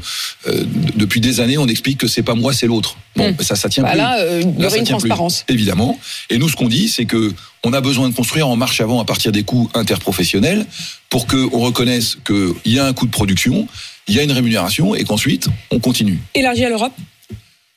euh, 0.48 0.64
depuis 0.96 1.20
des 1.20 1.40
années, 1.42 1.58
on 1.58 1.68
explique 1.68 1.97
que 1.98 2.08
c'est 2.08 2.24
pas 2.24 2.36
moi, 2.36 2.54
c'est 2.54 2.68
l'autre. 2.68 2.98
Bon, 3.16 3.32
Hmm. 3.32 3.44
ça, 3.44 3.56
ça 3.56 3.68
tient 3.70 3.84
Bah 3.84 3.90
plus. 3.92 3.98
là, 3.98 4.18
euh, 4.20 4.42
il 4.58 4.64
y 4.64 4.66
aurait 4.66 4.78
une 4.78 4.84
plus, 4.86 4.92
transparence. 4.92 5.44
évidemment. 5.50 6.00
Et 6.30 6.38
nous, 6.38 6.48
ce 6.48 6.56
qu'on 6.56 6.68
dit, 6.70 6.88
c'est 6.88 7.06
que 7.06 7.34
on 7.64 7.74
a 7.74 7.82
besoin 7.82 8.08
de 8.10 8.14
construire 8.16 8.48
en 8.48 8.56
marche 8.56 8.80
avant 8.80 9.02
à 9.02 9.06
partir 9.06 9.32
des 9.32 9.44
coûts 9.44 9.70
interprofessionnels 9.74 10.66
pour 11.10 11.28
qu'on 11.28 11.60
reconnaisse 11.60 12.18
qu'il 12.26 12.72
y 12.74 12.80
a 12.80 12.86
un 12.86 12.94
coût 12.94 13.06
de 13.08 13.12
production, 13.12 13.68
il 14.08 14.16
y 14.16 14.20
a 14.20 14.24
une 14.24 14.32
rémunération 14.32 14.96
et 14.96 15.04
qu'ensuite, 15.04 15.48
on 15.72 15.80
continue. 15.80 16.20
Élargi 16.36 16.64
à 16.64 16.70
l'Europe? 16.70 16.94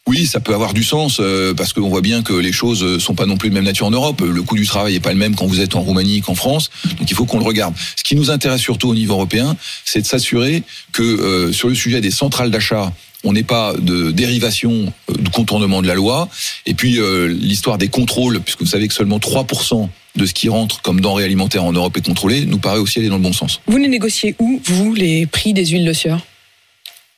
Oui, 0.07 0.27
ça 0.27 0.41
peut 0.41 0.55
avoir 0.55 0.73
du 0.75 0.83
sens 0.83 1.19
euh, 1.21 1.55
parce 1.55 1.73
qu'on 1.73 1.89
voit 1.89 2.01
bien 2.01 2.23
que 2.23 2.33
les 2.33 2.53
choses 2.53 2.83
euh, 2.83 2.99
sont 2.99 3.15
pas 3.15 3.27
non 3.27 3.37
plus 3.37 3.49
de 3.51 3.55
même 3.55 3.65
nature 3.65 3.87
en 3.87 3.91
Europe. 3.91 4.23
Le 4.23 4.43
coût 4.43 4.57
du 4.57 4.67
travail 4.67 4.95
est 4.97 5.01
pas 5.01 5.13
le 5.13 5.19
même 5.19 5.37
quand 5.37 5.47
vous 5.47 5.61
êtes 5.61 5.77
en 5.77 5.83
Roumanie 5.83 6.21
qu'en 6.21 6.35
France. 6.35 6.71
Donc 6.99 7.09
il 7.11 7.15
faut 7.15 7.27
qu'on 7.27 7.39
le 7.39 7.45
regarde. 7.45 7.75
Ce 7.97 8.03
qui 8.03 8.17
nous 8.17 8.31
intéresse 8.31 8.61
surtout 8.61 8.89
au 8.89 8.95
niveau 8.95 9.13
européen, 9.15 9.57
c'est 9.85 10.01
de 10.01 10.07
s'assurer 10.07 10.63
que 10.93 11.03
euh, 11.03 11.53
sur 11.53 11.69
le 11.69 11.75
sujet 11.75 12.01
des 12.01 12.11
centrales 12.11 12.51
d'achat, 12.51 12.93
on 13.25 13.33
n'ait 13.33 13.43
pas 13.43 13.75
de 13.79 14.11
dérivation, 14.11 14.93
euh, 15.11 15.15
de 15.15 15.29
contournement 15.29 15.83
de 15.83 15.87
la 15.87 15.95
loi. 15.95 16.29
Et 16.67 16.75
puis 16.75 16.99
euh, 16.99 17.29
l'histoire 17.29 17.79
des 17.79 17.89
contrôles, 17.89 18.41
puisque 18.41 18.61
vous 18.61 18.67
savez 18.67 18.89
que 18.89 18.95
seulement 18.95 19.19
3% 19.19 19.89
de 20.17 20.27
ce 20.27 20.35
qui 20.35 20.49
rentre 20.49 20.83
comme 20.83 21.01
denrée 21.01 21.25
alimentaire 21.25 21.65
en 21.65 21.73
Europe 21.73 21.97
est 21.97 22.05
contrôlé, 22.05 22.45
nous 22.45 22.59
paraît 22.59 22.79
aussi 22.79 22.99
aller 22.99 23.09
dans 23.09 23.17
le 23.17 23.23
bon 23.23 23.33
sens. 23.33 23.61
Vous 23.67 23.77
les 23.77 23.89
négociez 23.89 24.35
où, 24.39 24.61
vous, 24.65 24.95
les 24.95 25.27
prix 25.27 25.53
des 25.53 25.67
huiles 25.67 25.85
de 25.85 25.93
sieur 25.93 26.21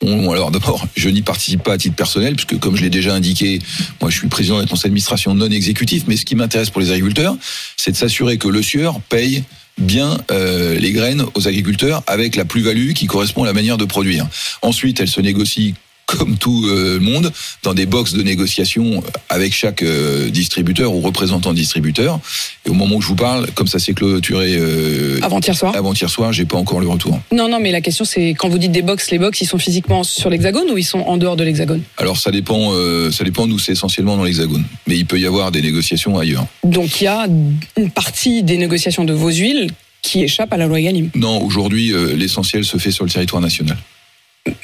Bon, 0.03 0.33
alors 0.33 0.51
d'abord, 0.51 0.85
je 0.97 1.09
n'y 1.09 1.23
participe 1.23 1.63
pas 1.63 1.75
à 1.75 1.79
titre 1.79 1.95
personnel, 1.95 2.35
puisque 2.35 2.59
comme 2.59 2.75
je 2.75 2.83
l'ai 2.83 2.91
déjà 2.91 3.15
indiqué, 3.15 3.61
moi 4.01 4.11
je 4.11 4.19
suis 4.19 4.27
président 4.27 4.59
d'un 4.59 4.67
conseil 4.67 4.85
d'administration 4.85 5.33
non 5.33 5.49
exécutif, 5.49 6.05
mais 6.09 6.17
ce 6.17 6.25
qui 6.25 6.35
m'intéresse 6.35 6.71
pour 6.71 6.81
les 6.81 6.91
agriculteurs, 6.91 7.37
c'est 7.77 7.93
de 7.93 7.97
s'assurer 7.97 8.37
que 8.37 8.49
le 8.49 8.63
sieur 8.63 9.01
paye 9.01 9.45
bien 9.79 10.19
euh, 10.33 10.77
les 10.79 10.91
graines 10.91 11.25
aux 11.35 11.47
agriculteurs 11.47 12.03
avec 12.09 12.35
la 12.35 12.45
plus-value 12.45 12.93
qui 12.93 13.07
correspond 13.07 13.45
à 13.45 13.47
la 13.47 13.53
manière 13.53 13.79
de 13.79 13.85
produire. 13.85 14.27
Ensuite, 14.61 15.01
elle 15.01 15.09
se 15.09 15.21
négocie 15.21 15.75
comme 16.17 16.37
tout 16.37 16.67
euh, 16.67 16.95
le 16.95 17.01
monde, 17.01 17.33
dans 17.63 17.75
des 17.75 17.87
boxes 17.87 18.13
de 18.13 18.23
négociation 18.23 19.03
avec 19.29 19.55
chaque 19.55 19.83
euh, 19.83 20.31
distributeur 20.31 20.95
ou 20.95 21.01
représentant 21.01 21.53
distributeur. 21.53 22.21
Et 22.67 22.71
au 22.71 22.75
moment 22.75 22.97
où 22.97 23.03
je 23.03 23.09
vous 23.09 23.17
parle, 23.17 23.51
comme 23.55 23.67
ça 23.67 23.79
s'est 23.79 23.95
clôturé 23.95 24.55
euh, 24.57 25.19
Avant-hier 25.23 25.57
soir 25.57 25.75
avant-hier 25.75 26.11
soir, 26.11 26.33
j'ai 26.33 26.45
pas 26.45 26.59
encore 26.59 26.81
le 26.81 26.89
retour. 26.89 27.21
Non, 27.33 27.49
non, 27.49 27.59
mais 27.61 27.73
la 27.73 27.81
question 27.81 28.05
c'est 28.05 28.31
quand 28.31 28.49
vous 28.49 28.59
dites 28.59 28.73
des 28.73 28.83
box, 28.83 29.11
les 29.11 29.19
box, 29.19 29.41
ils 29.41 29.47
sont 29.47 29.59
physiquement 29.59 30.05
sur 30.05 30.31
l'hexagone 30.31 30.71
ou 30.71 30.79
ils 30.79 30.85
sont 30.85 31.01
en 31.01 31.17
dehors 31.17 31.37
de 31.37 31.45
l'hexagone? 31.45 31.83
Alors 31.97 32.19
ça 32.19 32.31
dépend, 32.31 32.73
euh, 32.73 33.11
ça 33.11 33.25
dépend 33.25 33.47
d'où 33.47 33.59
c'est 33.59 33.73
essentiellement 33.73 34.17
dans 34.17 34.25
l'Hexagone, 34.25 34.65
mais 34.87 34.97
il 34.97 35.07
peut 35.07 35.19
y 35.19 35.27
avoir 35.27 35.51
des 35.51 35.63
négociations 35.63 36.19
ailleurs. 36.19 36.47
Donc 36.65 37.01
il 37.01 37.05
y 37.05 37.09
a 37.09 37.27
une 37.77 37.91
partie 37.91 38.43
des 38.43 38.57
négociations 38.57 39.05
de 39.05 39.13
vos 39.13 39.31
huiles 39.31 39.71
qui 40.03 40.23
échappe 40.23 40.53
à 40.53 40.57
la 40.57 40.67
loi 40.67 40.81
Egalim. 40.81 41.11
Non, 41.15 41.43
aujourd'hui, 41.43 41.93
euh, 41.93 42.15
l'essentiel 42.17 42.65
se 42.65 42.77
fait 42.77 42.91
sur 42.91 43.05
le 43.05 43.11
territoire 43.11 43.41
national. 43.41 43.79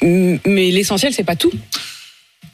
Mais 0.01 0.71
l'essentiel, 0.71 1.13
c'est 1.13 1.23
pas 1.23 1.35
tout. 1.35 1.51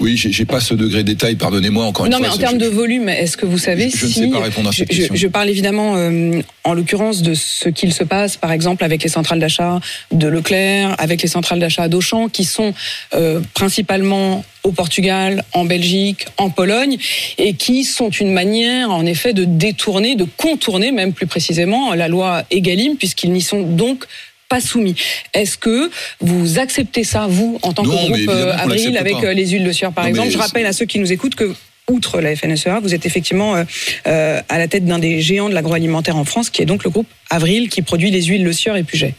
Oui, 0.01 0.17
j'ai 0.17 0.43
pas 0.43 0.59
ce 0.59 0.73
degré 0.73 1.03
de 1.03 1.07
détail, 1.13 1.35
pardonnez-moi 1.35 1.85
encore 1.85 2.09
non, 2.09 2.17
une 2.17 2.23
mais 2.23 2.27
fois. 2.27 2.35
en 2.35 2.39
termes 2.39 2.59
je- 2.59 2.65
de 2.65 2.69
volume, 2.69 3.07
est-ce 3.07 3.37
que 3.37 3.45
vous 3.45 3.57
savez 3.57 3.89
je- 3.89 3.95
je 3.95 4.05
ne 4.07 4.11
si 4.11 4.19
sais 4.19 4.27
pas 4.27 4.41
répondre 4.41 4.67
à 4.67 4.71
je, 4.73 4.79
cette 4.79 4.91
je- 4.91 4.97
question. 4.97 5.15
je 5.15 5.27
parle 5.27 5.49
évidemment, 5.49 5.93
euh, 5.95 6.41
en 6.65 6.73
l'occurrence, 6.73 7.21
de 7.21 7.33
ce 7.33 7.69
qu'il 7.69 7.93
se 7.93 8.03
passe, 8.03 8.35
par 8.35 8.51
exemple, 8.51 8.83
avec 8.83 9.03
les 9.03 9.09
centrales 9.09 9.39
d'achat 9.39 9.79
de 10.11 10.27
Leclerc, 10.27 10.95
avec 10.97 11.21
les 11.21 11.29
centrales 11.29 11.59
d'achat 11.59 11.87
d'Auchan, 11.87 12.27
qui 12.27 12.43
sont 12.43 12.73
euh, 13.13 13.39
principalement 13.53 14.43
au 14.63 14.73
Portugal, 14.73 15.45
en 15.53 15.63
Belgique, 15.63 16.25
en 16.35 16.49
Pologne, 16.49 16.97
et 17.37 17.53
qui 17.53 17.85
sont 17.85 18.09
une 18.09 18.33
manière, 18.33 18.91
en 18.91 19.05
effet, 19.05 19.31
de 19.31 19.45
détourner, 19.45 20.17
de 20.17 20.25
contourner, 20.35 20.91
même 20.91 21.13
plus 21.13 21.27
précisément, 21.27 21.93
la 21.93 22.09
loi 22.09 22.43
Egalim, 22.51 22.97
puisqu'ils 22.97 23.31
n'y 23.31 23.41
sont 23.41 23.61
donc 23.61 24.03
pas 24.49 24.61
soumis. 24.61 24.95
Est-ce 25.33 25.57
que 25.57 25.89
vous 26.21 26.59
acceptez 26.59 27.03
ça, 27.03 27.27
vous, 27.27 27.59
en 27.61 27.73
tant 27.73 27.83
que 27.83 27.87
Non, 27.89 28.09
groupe 28.09 28.29
euh, 28.29 28.53
Avril, 28.57 28.97
avec 28.97 29.13
pas. 29.13 29.25
euh, 29.27 29.33
les 29.33 29.47
huiles 29.47 29.63
de 29.63 29.71
sueur, 29.71 29.91
par 29.91 30.03
Non, 30.05 30.09
exemple? 30.11 30.29
Je 30.31 30.37
rappelle 30.37 30.65
à 30.65 30.73
ceux 30.73 30.85
qui 30.85 30.99
nous 30.99 31.11
écoutent 31.11 31.35
que 31.35 31.53
outre 31.87 32.19
la 32.19 32.35
FNSEA, 32.35 32.79
vous 32.79 32.95
êtes 32.95 33.05
effectivement 33.05 33.55
euh, 33.55 33.63
euh, 34.07 34.41
à 34.49 34.57
la 34.57 34.67
tête 34.67 34.85
d'un 34.85 34.97
des 34.99 35.21
géants 35.21 35.49
de 35.49 35.53
l'agroalimentaire 35.53 36.15
en 36.15 36.25
France, 36.25 36.49
qui 36.49 36.61
est 36.61 36.65
donc 36.65 36.83
le 36.83 36.89
groupe 36.89 37.07
Avril, 37.29 37.69
qui 37.69 37.81
produit 37.81 38.09
les 38.11 38.23
huiles 38.23 38.43
Le 38.43 38.53
Sieur 38.53 38.75
et 38.75 38.83
Puget. 38.83 39.13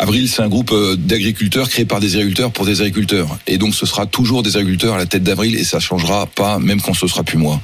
Avril, 0.00 0.28
c'est 0.28 0.42
un 0.42 0.48
groupe 0.48 0.72
d'agriculteurs 0.96 1.68
créé 1.68 1.84
par 1.84 1.98
des 1.98 2.14
agriculteurs 2.14 2.52
pour 2.52 2.64
des 2.64 2.82
agriculteurs. 2.82 3.36
Et 3.48 3.58
donc, 3.58 3.74
ce 3.74 3.84
sera 3.84 4.06
toujours 4.06 4.44
des 4.44 4.56
agriculteurs 4.56 4.94
à 4.94 4.98
la 4.98 5.06
tête 5.06 5.24
d'Avril 5.24 5.56
et 5.56 5.64
ça 5.64 5.80
changera 5.80 6.26
pas, 6.26 6.60
même 6.60 6.80
quand 6.80 6.94
ce 6.94 7.08
sera 7.08 7.24
plus 7.24 7.36
moi. 7.38 7.60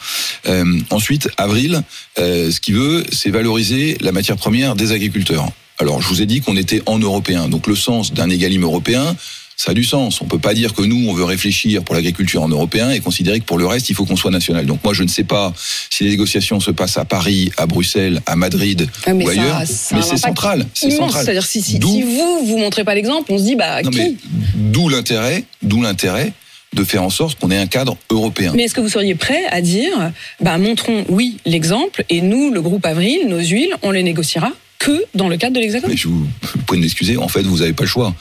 Euh, 0.49 0.65
ensuite, 0.91 1.29
Avril, 1.37 1.83
ce 2.17 2.59
qu'il 2.59 2.75
veut, 2.75 3.05
c'est 3.13 3.31
valoriser 3.31 3.97
la 4.01 4.11
matière 4.11 4.37
première 4.37 4.75
des 4.75 4.91
agriculteurs. 4.91 5.49
Alors, 5.79 6.01
je 6.01 6.09
vous 6.09 6.23
ai 6.23 6.27
dit 6.27 6.41
qu'on 6.41 6.57
était 6.57 6.83
en 6.87 6.99
européen. 6.99 7.49
Donc, 7.49 7.67
le 7.67 7.75
sens 7.77 8.13
d'un 8.13 8.31
égalime 8.31 8.63
européen, 8.63 9.17
ça 9.57 9.71
a 9.73 9.75
du 9.75 9.85
sens. 9.85 10.21
On 10.21 10.25
peut 10.27 10.39
pas 10.39 10.55
dire 10.55 10.73
que 10.75 10.83
nous, 10.83 11.09
on 11.09 11.15
veut 11.15 11.25
réfléchir 11.25 11.83
pour 11.83 11.95
l'agriculture 11.95 12.43
en 12.43 12.49
européen 12.49 12.91
et 12.91 13.01
considérer 13.01 13.41
que 13.41 13.45
pour 13.45 13.59
le 13.59 13.67
reste, 13.67 13.89
il 13.91 13.95
faut 13.97 14.05
qu'on 14.05 14.17
soit 14.17 14.31
national. 14.31 14.67
Donc, 14.67 14.83
moi, 14.85 14.95
je 14.95 15.03
ne 15.03 15.09
sais 15.09 15.25
pas 15.25 15.53
si 15.91 16.05
les 16.05 16.11
négociations 16.11 16.61
se 16.61 16.71
passent 16.71 16.97
à 16.99 17.05
Paris, 17.05 17.51
à 17.57 17.67
Bruxelles, 17.67 18.21
à 18.27 18.37
Madrid 18.37 18.89
Ah, 19.07 19.15
mais 19.15 19.25
ou 19.25 19.27
ça- 19.33 19.41
ailleurs. 19.41 19.63
ça 19.67 19.97
mais 19.97 20.03
c'est 20.03 20.17
central. 20.17 20.67
C'est 20.75 20.91
central. 20.91 21.25
C'est-à-dire, 21.25 21.47
si, 21.47 21.61
si, 21.63 21.73
si 21.73 22.03
vous, 22.03 22.47
vous 22.47 22.59
montrez 22.59 22.85
pas 22.85 22.95
l'exemple, 22.95 23.33
on 23.33 23.39
se 23.39 23.45
dit, 23.45 23.57
bah, 23.57 23.83
non, 23.83 23.91
qui 23.91 24.17
d'où 24.55 24.89
l'intérêt, 24.89 25.45
d'où 25.63 25.83
l'intérêt 25.83 26.33
de 26.73 26.83
faire 26.83 27.03
en 27.05 27.11
sorte 27.11 27.39
qu'on 27.39 27.53
ait 27.53 27.59
un 27.59 27.69
cadre 27.69 27.97
européen. 28.11 28.53
Mais 28.57 28.65
est-ce 28.65 28.75
que 28.75 28.81
vous 28.81 28.89
seriez 28.89 29.15
prêt 29.15 29.45
à 29.51 29.61
dire, 29.61 30.13
bah, 30.41 30.59
montrons, 30.59 31.05
oui, 31.09 31.37
l'exemple, 31.47 32.05
et 32.11 32.21
nous, 32.21 32.51
le 32.53 32.61
groupe 32.63 32.85
Avril, 32.87 33.29
nos 33.29 33.39
huiles, 33.39 33.75
on 33.83 33.93
les 33.93 34.03
négociera 34.03 34.51
que 34.85 35.05
dans 35.15 35.29
le 35.29 35.37
cadre 35.37 35.55
de 35.57 35.61
l'Hexagone 35.61 35.91
Mais 35.91 35.97
je 35.97 36.09
vous, 36.09 36.21
vous 36.43 36.59
pouvez 36.67 36.79
m'excuser, 36.81 37.17
en 37.17 37.29
fait, 37.29 37.43
vous 37.43 37.59
n'avez 37.59 37.73
pas 37.73 37.85
le 37.85 37.89
choix. 37.89 38.09
Vous 38.09 38.15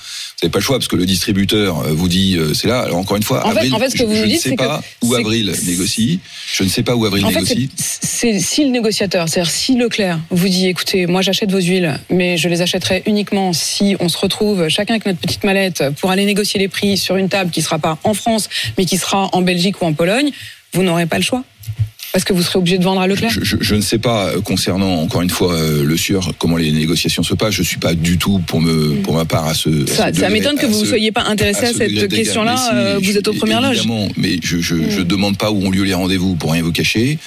n'avez 0.44 0.52
pas 0.52 0.60
le 0.60 0.64
choix 0.64 0.78
parce 0.78 0.88
que 0.88 0.96
le 0.96 1.06
distributeur 1.06 1.80
euh, 1.80 1.92
vous 1.94 2.08
dit 2.08 2.38
euh, 2.38 2.54
c'est 2.54 2.68
là. 2.68 2.82
Alors 2.82 2.98
encore 2.98 3.18
une 3.18 3.24
fois, 3.24 3.46
En 3.46 3.52
fait- 3.52 3.58
Avril, 3.58 3.74
en 3.76 3.80
fait, 3.80 3.90
ce 3.90 3.94
que 3.96 4.00
je, 4.00 4.04
vous 4.06 4.16
je 4.16 4.20
nous 4.20 4.26
ne 4.28 4.32
dites, 4.32 4.42
sais 4.42 4.56
pas 4.56 4.82
où 5.02 5.14
Avril 5.16 5.54
négocie. 5.66 6.20
Je 6.54 6.64
ne 6.64 6.70
sais 6.70 6.84
pas 6.84 6.96
où 6.96 7.06
Avril 7.06 7.26
En 7.26 7.30
fait, 7.30 7.40
négocie. 7.42 7.70
c'est- 7.76 8.40
si 8.40 8.64
le 8.64 8.70
négociateur, 8.72 9.28
c'est-à-dire 9.28 9.52
si 9.52 9.76
Leclerc 9.78 10.20
vous 10.32 10.48
dit, 10.48 10.68
écoutez, 10.68 11.06
moi 11.06 11.22
j'achète 11.22 11.52
vos 11.52 11.60
huiles, 11.60 12.00
mais 12.10 12.38
je 12.38 12.48
les 12.50 12.62
achèterai 12.62 13.04
uniquement 13.06 13.52
si 13.54 13.96
on 14.00 14.08
se 14.10 14.18
retrouve 14.18 14.70
chacun 14.70 14.94
avec 14.94 15.06
notre 15.06 15.20
petite 15.20 15.44
mallette 15.44 15.84
pour 16.00 16.12
aller 16.12 16.26
négocier 16.26 16.60
les 16.60 16.68
prix 16.70 16.98
sur 16.98 17.18
une 17.18 17.28
table 17.30 17.52
qui 17.52 17.62
sera 17.62 17.80
pas 17.80 17.98
en 18.04 18.14
France, 18.14 18.48
mais 18.78 18.86
qui 18.86 18.98
sera 18.98 19.30
en 19.34 19.42
Belgique 19.42 19.82
ou 19.82 19.86
en 19.86 19.94
Pologne, 19.94 20.32
vous 20.74 20.84
n'aurez 20.84 21.06
pas 21.06 21.18
le 21.18 21.24
choix. 21.24 21.44
Parce 22.14 22.26
que 22.26 22.32
vous 22.34 22.44
serez 22.44 22.60
obligé 22.60 22.78
de 22.78 22.84
vendre 22.84 23.02
à 23.02 23.08
Leclerc. 23.08 23.32
Je, 23.32 23.44
je- 23.44 23.58
je 23.60 23.74
ne 23.74 23.82
sais 23.82 23.98
pas 23.98 24.28
euh, 24.28 24.40
concernant 24.42 25.02
encore 25.02 25.24
une 25.24 25.32
fois 25.32 25.56
euh, 25.56 25.84
le 25.84 25.98
SUR 25.98 26.32
comment 26.38 26.58
les 26.58 26.72
négociations 26.72 27.24
se 27.24 27.34
passent. 27.34 27.56
Je 27.56 27.64
suis 27.64 27.80
pas 27.80 27.96
du 27.96 28.20
tout 28.20 28.38
pour 28.46 28.62
me 28.62 29.02
pour 29.02 29.16
ma 29.16 29.26
part 29.26 29.48
à 29.48 29.56
ce. 29.56 29.70
à. 29.70 29.88
Ça, 29.88 30.14
ça 30.14 30.30
m'étonne 30.30 30.56
que 30.56 30.66
à 30.68 30.70
vous 30.70 30.82
ne 30.82 30.86
soyez 30.86 31.12
pas 31.12 31.24
intéressé 31.24 31.66
à, 31.66 31.74
degré 31.74 32.00
cette 32.02 32.14
question-là. 32.14 32.54
Mais 32.54 32.60
si, 32.62 32.70
euh, 32.72 33.00
vous 33.12 33.18
êtes 33.18 33.28
aux 33.28 33.34
premières 33.34 33.62
loges. 33.62 33.78
Évidemment, 33.78 34.10
mais 34.16 34.38
je 34.44 34.60
je, 34.60 34.76
je 34.92 35.02
Mm. 35.02 35.06
demande 35.06 35.38
pas 35.40 35.50
où 35.52 35.66
ont 35.66 35.72
lieu 35.72 35.84
les 35.84 35.96
rendez-vous 35.96 36.36
pour 36.36 36.52
rien 36.52 36.62
vous 36.62 36.72
cacher. 36.72 37.18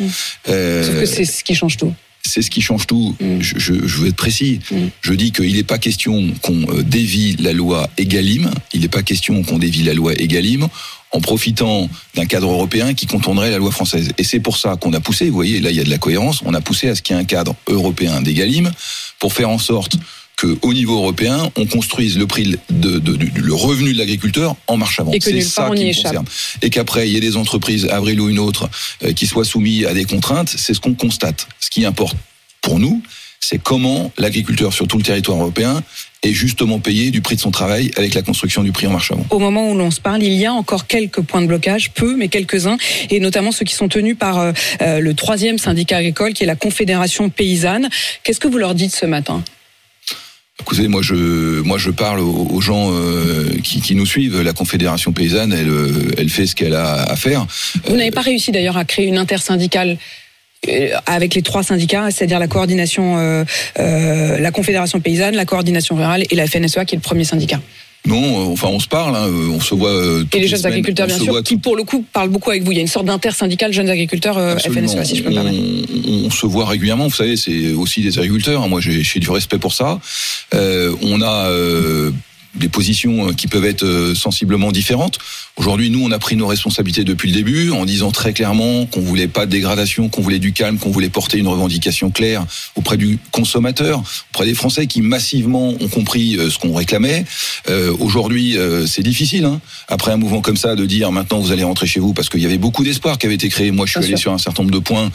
Euh, 0.48 0.84
Sauf 0.84 1.00
que 1.00 1.06
c'est 1.06 1.24
ce 1.24 1.42
qui 1.42 1.56
change 1.56 1.76
tout. 1.76 1.92
c'est 2.24 2.42
ce 2.42 2.50
qui 2.50 2.60
change 2.60 2.86
tout. 2.86 3.16
Mm. 3.20 3.40
Je, 3.40 3.54
je, 3.58 3.74
je 3.88 3.96
veux 3.98 4.06
être 4.06 4.14
précis. 4.16 4.60
Mm. 4.70 4.76
Je 5.02 5.12
dis 5.14 5.32
qu'il 5.32 5.52
n'est 5.56 5.64
pas 5.64 5.78
question 5.78 6.28
qu'on 6.42 6.62
euh, 6.72 6.84
dévie 6.84 7.34
la 7.40 7.52
loi 7.52 7.90
Egalim. 7.98 8.50
Il 8.72 8.82
n'est 8.82 8.88
pas 8.88 9.02
question 9.02 9.42
qu'on 9.42 9.58
dévie 9.58 9.82
la 9.82 9.94
loi 9.94 10.12
Egalim 10.14 10.68
en 11.16 11.20
profitant 11.20 11.88
d'un 12.14 12.26
cadre 12.26 12.50
européen 12.50 12.92
qui 12.92 13.06
contournerait 13.06 13.50
la 13.50 13.56
loi 13.56 13.70
française. 13.70 14.10
Et 14.18 14.24
c'est 14.24 14.38
pour 14.38 14.58
ça 14.58 14.76
qu'on 14.76 14.92
a 14.92 15.00
poussé, 15.00 15.30
vous 15.30 15.34
voyez, 15.34 15.60
là 15.60 15.70
il 15.70 15.76
y 15.76 15.80
a 15.80 15.84
de 15.84 15.90
la 15.90 15.96
cohérence, 15.96 16.42
on 16.44 16.52
a 16.52 16.60
poussé 16.60 16.88
à 16.88 16.94
ce 16.94 17.00
qu'il 17.00 17.16
y 17.16 17.18
ait 17.18 17.22
un 17.22 17.24
cadre 17.24 17.56
européen 17.68 18.20
d'Egalim 18.20 18.70
pour 19.18 19.32
faire 19.32 19.48
en 19.48 19.58
sorte 19.58 19.96
que 20.36 20.58
au 20.60 20.74
niveau 20.74 20.96
européen, 20.96 21.50
on 21.56 21.64
construise 21.64 22.18
le 22.18 22.26
prix 22.26 22.56
de, 22.68 23.00
le 23.40 23.54
revenu 23.54 23.94
de 23.94 23.98
l'agriculteur 23.98 24.54
en 24.66 24.76
marche 24.76 25.00
avant. 25.00 25.12
C'est 25.18 25.40
ça 25.40 25.70
qui 25.74 25.86
me 25.86 25.94
concerne. 25.94 26.26
Et 26.60 26.68
qu'après 26.68 27.08
il 27.08 27.14
y 27.14 27.16
ait 27.16 27.20
des 27.20 27.38
entreprises, 27.38 27.86
Avril 27.86 28.20
ou 28.20 28.28
une 28.28 28.38
autre, 28.38 28.68
euh, 29.02 29.14
qui 29.14 29.26
soient 29.26 29.46
soumises 29.46 29.86
à 29.86 29.94
des 29.94 30.04
contraintes, 30.04 30.52
c'est 30.54 30.74
ce 30.74 30.80
qu'on 30.80 30.92
constate. 30.92 31.48
Ce 31.60 31.70
qui 31.70 31.86
importe 31.86 32.18
pour 32.60 32.78
nous, 32.78 33.02
c'est 33.40 33.58
comment 33.58 34.12
l'agriculteur 34.18 34.74
sur 34.74 34.86
tout 34.86 34.98
le 34.98 35.04
territoire 35.04 35.38
européen 35.38 35.82
est 36.22 36.32
justement 36.32 36.78
payé 36.78 37.10
du 37.10 37.20
prix 37.20 37.36
de 37.36 37.40
son 37.40 37.50
travail 37.50 37.90
avec 37.96 38.14
la 38.14 38.22
construction 38.22 38.62
du 38.62 38.72
prix 38.72 38.86
en 38.86 38.90
marche 38.90 39.12
avant. 39.12 39.26
Au 39.30 39.38
moment 39.38 39.70
où 39.70 39.76
l'on 39.76 39.90
se 39.90 40.00
parle, 40.00 40.22
il 40.22 40.32
y 40.32 40.46
a 40.46 40.52
encore 40.52 40.86
quelques 40.86 41.20
points 41.20 41.42
de 41.42 41.46
blocage, 41.46 41.90
peu, 41.92 42.16
mais 42.16 42.28
quelques-uns, 42.28 42.76
et 43.10 43.20
notamment 43.20 43.52
ceux 43.52 43.64
qui 43.64 43.74
sont 43.74 43.88
tenus 43.88 44.16
par 44.18 44.38
euh, 44.38 44.52
euh, 44.82 45.00
le 45.00 45.14
troisième 45.14 45.58
syndicat 45.58 45.98
agricole, 45.98 46.32
qui 46.32 46.42
est 46.42 46.46
la 46.46 46.56
Confédération 46.56 47.28
paysanne. 47.28 47.88
Qu'est-ce 48.22 48.40
que 48.40 48.48
vous 48.48 48.58
leur 48.58 48.74
dites 48.74 48.94
ce 48.94 49.06
matin? 49.06 49.42
Écoutez, 50.58 50.88
moi 50.88 51.02
je, 51.02 51.60
moi 51.60 51.76
je 51.76 51.90
parle 51.90 52.18
aux, 52.20 52.60
gens 52.62 52.90
euh, 52.90 53.58
qui, 53.62 53.82
qui 53.82 53.94
nous 53.94 54.06
suivent. 54.06 54.40
La 54.40 54.54
Confédération 54.54 55.12
paysanne, 55.12 55.52
elle, 55.52 55.70
elle 56.16 56.30
fait 56.30 56.46
ce 56.46 56.54
qu'elle 56.56 56.74
a 56.74 57.02
à 57.02 57.14
faire. 57.14 57.46
Vous 57.86 57.94
n'avez 57.94 58.10
pas 58.10 58.22
réussi 58.22 58.52
d'ailleurs 58.52 58.78
à 58.78 58.86
créer 58.86 59.06
une 59.06 59.18
intersyndicale 59.18 59.98
avec 61.06 61.34
les 61.34 61.42
trois 61.42 61.62
syndicats, 61.62 62.08
c'est-à-dire 62.10 62.38
la 62.38 62.48
coordination, 62.48 63.18
euh, 63.18 63.44
euh, 63.78 64.38
la 64.38 64.50
Confédération 64.50 65.00
paysanne, 65.00 65.34
la 65.36 65.44
coordination 65.44 65.96
rurale 65.96 66.24
et 66.30 66.34
la 66.34 66.46
FNSEA, 66.46 66.84
qui 66.84 66.94
est 66.94 66.98
le 66.98 67.02
premier 67.02 67.24
syndicat. 67.24 67.60
Non, 68.06 68.22
euh, 68.22 68.52
enfin 68.52 68.68
on 68.68 68.78
se 68.78 68.86
parle, 68.86 69.16
hein, 69.16 69.26
euh, 69.26 69.50
on 69.50 69.58
se 69.60 69.74
voit. 69.74 69.90
euh, 69.90 70.20
toutes 70.22 70.36
Et 70.36 70.40
les 70.40 70.46
jeunes 70.46 70.60
semaines, 70.60 70.74
agriculteurs, 70.74 71.08
bien 71.08 71.16
sûr, 71.18 71.32
voit 71.32 71.42
qui 71.42 71.56
pour 71.56 71.76
le 71.76 71.82
coup 71.82 72.04
parlent 72.12 72.28
beaucoup 72.28 72.50
avec 72.50 72.62
vous. 72.62 72.70
Il 72.70 72.76
y 72.76 72.78
a 72.78 72.82
une 72.82 72.86
sorte 72.86 73.06
d'intersyndicale 73.06 73.72
jeunes 73.72 73.90
agriculteurs 73.90 74.38
euh. 74.38 74.56
FNSEA, 74.58 75.04
si 75.04 75.16
je 75.16 75.22
peux 75.24 75.30
me 75.30 75.34
permettre. 75.34 75.58
on, 76.06 76.26
on 76.26 76.30
se 76.30 76.46
voit 76.46 76.66
régulièrement. 76.66 77.08
Vous 77.08 77.14
savez, 77.16 77.36
c'est 77.36 77.72
aussi 77.72 78.02
des 78.02 78.16
agriculteurs. 78.18 78.62
hein. 78.62 78.68
Moi, 78.68 78.80
j'ai 78.80 79.18
du 79.18 79.30
respect 79.30 79.58
pour 79.58 79.72
ça. 79.72 79.98
Euh, 80.54 80.94
on 81.02 81.20
a 81.20 81.46
euh, 81.50 82.12
des 82.56 82.68
positions 82.68 83.28
euh, 83.28 83.32
qui 83.32 83.46
peuvent 83.46 83.64
être 83.64 83.84
euh, 83.84 84.14
sensiblement 84.14 84.72
différentes. 84.72 85.18
Aujourd'hui, 85.56 85.90
nous, 85.90 86.02
on 86.04 86.10
a 86.10 86.18
pris 86.18 86.36
nos 86.36 86.46
responsabilités 86.46 87.04
depuis 87.04 87.30
le 87.30 87.34
début 87.34 87.70
en 87.70 87.84
disant 87.86 88.10
très 88.10 88.32
clairement 88.32 88.84
qu'on 88.86 89.00
voulait 89.00 89.28
pas 89.28 89.46
de 89.46 89.50
dégradation, 89.50 90.08
qu'on 90.08 90.20
voulait 90.20 90.38
du 90.38 90.52
calme, 90.52 90.78
qu'on 90.78 90.90
voulait 90.90 91.08
porter 91.08 91.38
une 91.38 91.48
revendication 91.48 92.10
claire 92.10 92.44
auprès 92.74 92.96
du 92.98 93.18
consommateur, 93.32 94.02
auprès 94.34 94.44
des 94.46 94.54
Français 94.54 94.86
qui 94.86 95.00
massivement 95.02 95.70
ont 95.80 95.88
compris 95.88 96.36
euh, 96.36 96.50
ce 96.50 96.58
qu'on 96.58 96.74
réclamait. 96.74 97.24
Euh, 97.70 97.94
Aujourd'hui, 98.00 98.56
euh, 98.58 98.86
c'est 98.86 99.02
difficile, 99.02 99.44
hein, 99.46 99.60
après 99.88 100.12
un 100.12 100.16
mouvement 100.18 100.40
comme 100.42 100.56
ça, 100.56 100.74
de 100.76 100.84
dire 100.86 101.10
maintenant 101.12 101.40
vous 101.40 101.52
allez 101.52 101.62
rentrer 101.64 101.86
chez 101.86 102.00
vous 102.00 102.12
parce 102.12 102.28
qu'il 102.28 102.40
y 102.40 102.46
avait 102.46 102.58
beaucoup 102.58 102.84
d'espoir 102.84 103.16
qui 103.18 103.26
avait 103.26 103.34
été 103.36 103.48
créé. 103.48 103.70
Moi, 103.70 103.86
je 103.86 103.92
suis 103.92 104.00
Bien 104.00 104.08
allé 104.08 104.16
sûr. 104.16 104.22
sur 104.22 104.32
un 104.32 104.38
certain 104.38 104.62
nombre 104.62 104.74
de 104.74 104.78
points 104.80 105.10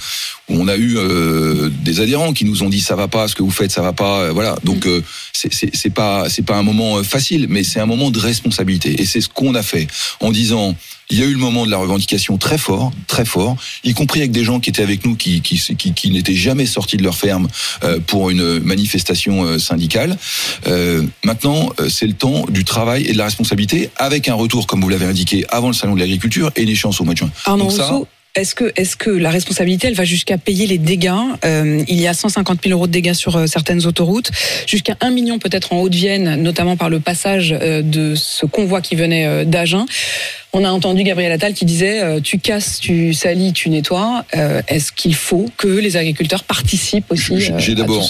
où 0.50 0.56
on 0.60 0.68
a 0.68 0.76
eu 0.76 0.96
euh, 0.98 1.70
des 1.84 2.00
adhérents 2.02 2.34
qui 2.34 2.46
nous 2.46 2.64
ont 2.64 2.70
dit 2.70 2.82
ça 2.82 2.96
va 2.96 3.08
pas, 3.08 3.28
ce 3.28 3.36
que 3.36 3.44
vous 3.44 3.52
faites, 3.52 3.72
ça 3.72 3.82
va 3.82 3.94
pas. 3.94 4.32
Voilà. 4.32 4.56
Donc 4.64 4.86
euh, 4.88 5.04
c'est- 5.34 5.90
pas 5.94 6.30
c'est 6.30 6.42
pas 6.46 6.56
un 6.58 6.64
moment 6.64 6.98
euh, 7.00 7.04
facile, 7.32 7.48
mais 7.50 7.64
c'est 7.64 7.80
un 7.80 7.86
moment 7.86 8.12
de 8.12 8.20
responsabilité. 8.20 9.02
Et 9.02 9.06
c'est 9.06 9.22
ce 9.22 9.30
qu'on 9.30 9.56
a 9.56 9.64
fait 9.64 9.88
en 10.20 10.32
disant 10.32 10.76
il 11.10 11.20
y 11.20 11.24
a 11.24 11.26
eu 11.26 11.34
le 11.34 11.40
moment 11.40 11.66
de 11.66 11.72
la 11.72 11.78
revendication 11.78 12.38
très 12.38 12.58
fort, 12.58 12.94
très 13.08 13.26
fort, 13.26 13.58
y 13.84 13.94
compris 13.94 14.22
avec 14.22 14.32
des 14.32 14.46
gens 14.46 14.62
qui 14.62 14.70
étaient 14.70 14.82
avec 14.82 15.06
nous, 15.06 15.18
qui, 15.18 15.42
qui, 15.42 15.60
qui, 15.76 15.94
qui 15.94 16.10
n'étaient 16.10 16.36
jamais 16.36 16.66
sortis 16.66 16.96
de 16.96 17.04
leur 17.04 17.18
ferme 17.18 17.50
euh, 17.84 18.00
pour 18.00 18.30
une 18.30 18.60
manifestation 18.60 19.44
euh, 19.44 19.60
syndicale. 19.60 20.18
Euh, 20.68 21.04
maintenant, 21.26 21.74
c'est 21.90 22.08
le 22.08 22.14
temps 22.14 22.46
du 22.48 22.64
travail 22.64 23.06
et 23.08 23.12
de 23.12 23.18
la 23.18 23.26
responsabilité, 23.26 23.90
avec 23.98 24.30
un 24.30 24.36
retour, 24.36 24.68
comme 24.68 24.80
vous 24.80 24.88
l'avez 24.88 25.06
indiqué, 25.06 25.46
avant 25.50 25.68
le 25.68 25.74
salon 25.74 25.96
de 25.96 26.00
l'agriculture 26.00 26.50
et 26.56 26.64
une 26.64 26.70
échéance 26.70 27.02
au 27.02 27.04
mois 27.04 27.14
de 27.14 27.20
juin. 27.20 27.32
Donc 27.58 27.74
ça, 27.74 27.92
est-ce 28.36 28.56
que, 28.56 28.72
est-ce 28.78 28.96
que 28.96 29.10
la 29.10 29.30
responsabilité, 29.30 29.88
elle 29.88 29.94
va 29.94 30.06
jusqu'à 30.06 30.38
payer 30.38 30.66
les 30.66 30.78
dégâts? 30.78 31.12
Euh, 31.44 31.84
Il 31.88 32.00
y 32.00 32.08
a 32.08 32.14
150 32.14 32.60
000 32.64 32.74
euros 32.74 32.88
de 32.88 32.92
dégâts 32.92 33.14
sur 33.14 33.36
euh, 33.36 33.46
certaines 33.46 33.86
autoroutes, 33.86 34.32
jusqu'à 34.68 34.96
1 35.02 35.12
million 35.12 35.38
peut-être 35.38 35.74
en 35.74 35.82
Haute-Vienne, 35.82 36.36
notamment 36.42 36.78
par 36.78 36.90
le 36.90 37.00
passage 37.02 37.54
euh, 37.60 37.82
de 37.82 38.16
ce 38.16 38.46
convoi 38.46 38.82
qui 38.82 38.96
venait 38.96 39.46
d'Agen. 39.46 39.86
On 40.54 40.66
a 40.66 40.70
entendu 40.70 41.04
Gabriel 41.04 41.32
Attal 41.32 41.54
qui 41.54 41.64
disait 41.64 42.02
euh, 42.02 42.20
tu 42.20 42.38
casses, 42.38 42.80
tu 42.82 43.14
salis, 43.14 43.54
tu 43.54 43.70
nettoies. 43.70 44.26
Euh, 44.36 44.62
Est-ce 44.68 44.92
qu'il 44.92 45.16
faut 45.16 45.50
que 45.58 45.68
les 45.68 45.96
agriculteurs 45.96 46.44
participent 46.44 47.10
aussi 47.10 47.34
euh, 47.54 47.58
j'ai 47.60 47.74
d'abord- 47.74 48.02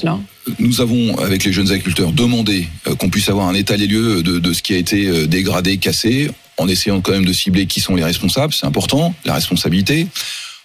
Nous 0.57 0.81
avons, 0.81 1.15
avec 1.19 1.43
les 1.43 1.53
jeunes 1.53 1.69
agriculteurs, 1.69 2.11
demandé 2.11 2.67
euh, 2.87 2.95
qu'on 2.95 3.09
puisse 3.11 3.29
avoir 3.29 3.47
un 3.47 3.53
état 3.53 3.77
des 3.77 3.85
lieux 3.85 4.23
de, 4.23 4.39
de 4.39 4.53
ce 4.53 4.63
qui 4.63 4.73
a 4.73 4.77
été 4.77 5.27
dégradé, 5.27 5.77
cassé, 5.77 6.31
en 6.57 6.67
essayant 6.67 6.99
quand 7.01 7.11
même 7.11 7.25
de 7.25 7.33
cibler 7.33 7.67
qui 7.67 7.79
sont 7.79 7.95
les 7.95 8.03
responsables. 8.03 8.53
C'est 8.53 8.65
important, 8.65 9.13
la 9.23 9.35
responsabilité. 9.35 10.07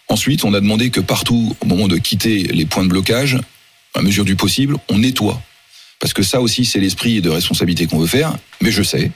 Ensuite, 0.09 0.45
on 0.45 0.55
a 0.55 0.61
demandé 0.61 0.89
que 0.89 1.01
partout, 1.01 1.55
au 1.61 1.67
moment 1.67 1.89
de 1.89 1.99
quitter 1.99 2.45
les 2.45 2.65
points 2.65 2.85
de 2.85 2.89
blocage, 2.89 3.37
à 3.95 4.01
mesure 4.01 4.25
du 4.25 4.35
possible, 4.37 4.77
on 4.89 4.99
nettoie. 4.99 5.43
Parce 5.99 6.13
que 6.13 6.23
ça 6.23 6.41
aussi, 6.41 6.65
c'est 6.65 6.79
l'esprit 6.81 7.21
de 7.23 7.31
responsabilité 7.31 7.87
qu'on 7.87 7.99
veut 7.99 8.07
faire. 8.07 8.37
Mais 8.61 8.71
je 8.71 8.83
sais 8.83 9.11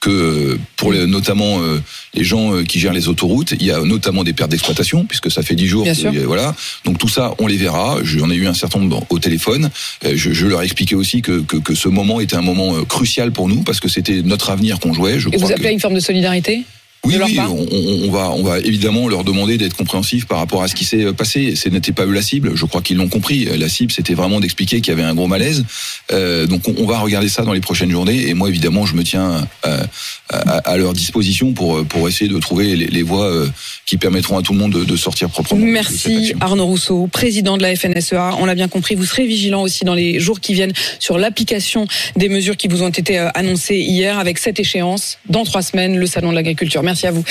que 0.00 0.58
pour 0.76 0.92
les- 0.92 1.06
notamment 1.06 1.60
euh, 1.62 1.80
les 2.14 2.22
gens 2.24 2.54
euh, 2.54 2.62
qui 2.64 2.78
gèrent 2.78 2.92
les 2.92 3.08
autoroutes, 3.08 3.52
il 3.58 3.64
y 3.64 3.70
a 3.70 3.80
notamment 3.80 4.22
des 4.24 4.34
pertes 4.34 4.50
d'exploitation, 4.50 5.06
puisque 5.06 5.30
ça 5.30 5.42
fait 5.42 5.54
dix 5.54 5.66
jours. 5.66 5.84
Bien 5.84 5.94
que- 5.94 6.18
voilà. 6.24 6.54
Donc 6.84 6.98
tout 6.98 7.08
ça, 7.08 7.34
on 7.38 7.46
les 7.46 7.56
verra. 7.56 7.98
J'en 8.04 8.30
ai 8.30 8.34
eu 8.34 8.46
un 8.46 8.54
certain 8.54 8.78
nombre 8.78 9.06
au 9.08 9.18
téléphone. 9.18 9.70
Euh, 10.04 10.12
Je, 10.14 10.32
je 10.32 10.46
leur 10.46 10.60
ai 10.60 10.64
expliqué 10.64 10.94
aussi 10.94 11.22
que, 11.22 11.40
que, 11.40 11.56
que 11.56 11.74
ce 11.74 11.88
moment 11.88 12.20
était 12.20 12.36
un 12.36 12.42
moment 12.42 12.76
euh, 12.76 12.84
crucial 12.84 13.32
pour 13.32 13.48
nous, 13.48 13.62
parce 13.62 13.80
que 13.80 13.88
c'était 13.88 14.20
notre 14.22 14.50
avenir 14.50 14.78
qu'on 14.78 14.92
jouait. 14.92 15.18
Je 15.18 15.28
Et 15.32 15.36
vous 15.38 15.50
appelez 15.50 15.68
à 15.68 15.72
une 15.72 15.80
forme 15.80 15.94
de 15.94 16.00
solidarité? 16.00 16.64
Oui, 17.06 17.14
de 17.18 17.22
oui, 17.24 17.38
on, 17.38 18.06
on- 18.06 18.10
va, 18.10 18.30
on 18.30 18.42
va 18.42 18.58
évidemment 18.60 19.08
leur 19.08 19.24
demander 19.24 19.58
d'être 19.58 19.74
compréhensifs 19.76 20.26
par 20.26 20.38
rapport 20.38 20.62
à 20.62 20.68
ce 20.68 20.74
qui 20.74 20.84
s'est 20.84 21.12
passé. 21.12 21.54
Ce 21.56 21.68
n'était 21.68 21.92
pas 21.92 22.04
eux 22.06 22.12
la 22.12 22.22
cible, 22.22 22.52
je 22.54 22.64
crois 22.66 22.82
qu'ils 22.82 22.96
l'ont 22.96 23.08
compris. 23.08 23.46
La 23.58 23.68
cible, 23.68 23.92
c'était 23.92 24.14
vraiment 24.14 24.40
d'expliquer 24.40 24.80
qu'il 24.80 24.88
y 24.92 24.96
avait 24.96 25.02
un 25.02 25.14
gros 25.14 25.26
malaise. 25.26 25.64
Euh, 26.12 26.46
donc 26.46 26.68
on, 26.68 26.74
on 26.78 26.86
va 26.86 26.98
regarder 26.98 27.28
ça 27.28 27.42
dans 27.42 27.52
les 27.52 27.60
prochaines 27.60 27.90
journées. 27.90 28.28
Et 28.28 28.34
moi, 28.34 28.48
évidemment, 28.48 28.86
je 28.86 28.94
me 28.94 29.02
tiens 29.02 29.46
euh, 29.66 29.82
à, 30.30 30.58
à 30.58 30.76
leur 30.76 30.92
disposition 30.92 31.52
pour, 31.52 31.84
pour 31.86 32.08
essayer 32.08 32.30
de 32.30 32.38
trouver 32.38 32.76
les, 32.76 32.86
les 32.86 33.02
voies 33.02 33.24
euh, 33.26 33.48
qui 33.86 33.96
permettront 33.96 34.38
à 34.38 34.42
tout 34.42 34.52
le 34.52 34.58
monde 34.58 34.72
de, 34.72 34.84
de 34.84 34.96
sortir 34.96 35.28
proprement. 35.30 35.60
de- 35.60 35.66
de 35.66 35.70
Merci 35.72 36.16
action. 36.16 36.38
Arnaud 36.40 36.66
Rousseau, 36.66 37.08
président 37.12 37.56
de 37.56 37.62
la 37.62 37.74
FNSEA. 37.76 38.36
On 38.38 38.44
l'a 38.46 38.54
bien 38.54 38.68
compris, 38.68 38.94
vous 38.94 39.04
serez 39.04 39.26
vigilant 39.26 39.62
aussi 39.62 39.84
dans 39.84 39.94
les 39.94 40.18
jours 40.20 40.40
qui 40.40 40.54
viennent 40.54 40.72
sur 40.98 41.18
l'application 41.18 41.86
des 42.16 42.28
mesures 42.28 42.56
qui 42.56 42.68
vous 42.68 42.82
ont 42.82 42.88
été 42.88 43.18
euh, 43.18 43.28
annoncées 43.34 43.76
hier 43.78 44.18
avec 44.18 44.38
cette 44.38 44.58
échéance 44.60 45.18
dans 45.28 45.44
trois 45.44 45.62
semaines, 45.62 45.96
le 45.96 46.06
salon 46.06 46.30
de 46.30 46.34
l'agriculture. 46.34 46.82
Merci 46.96 47.06
à 47.08 47.10
vous. 47.10 47.24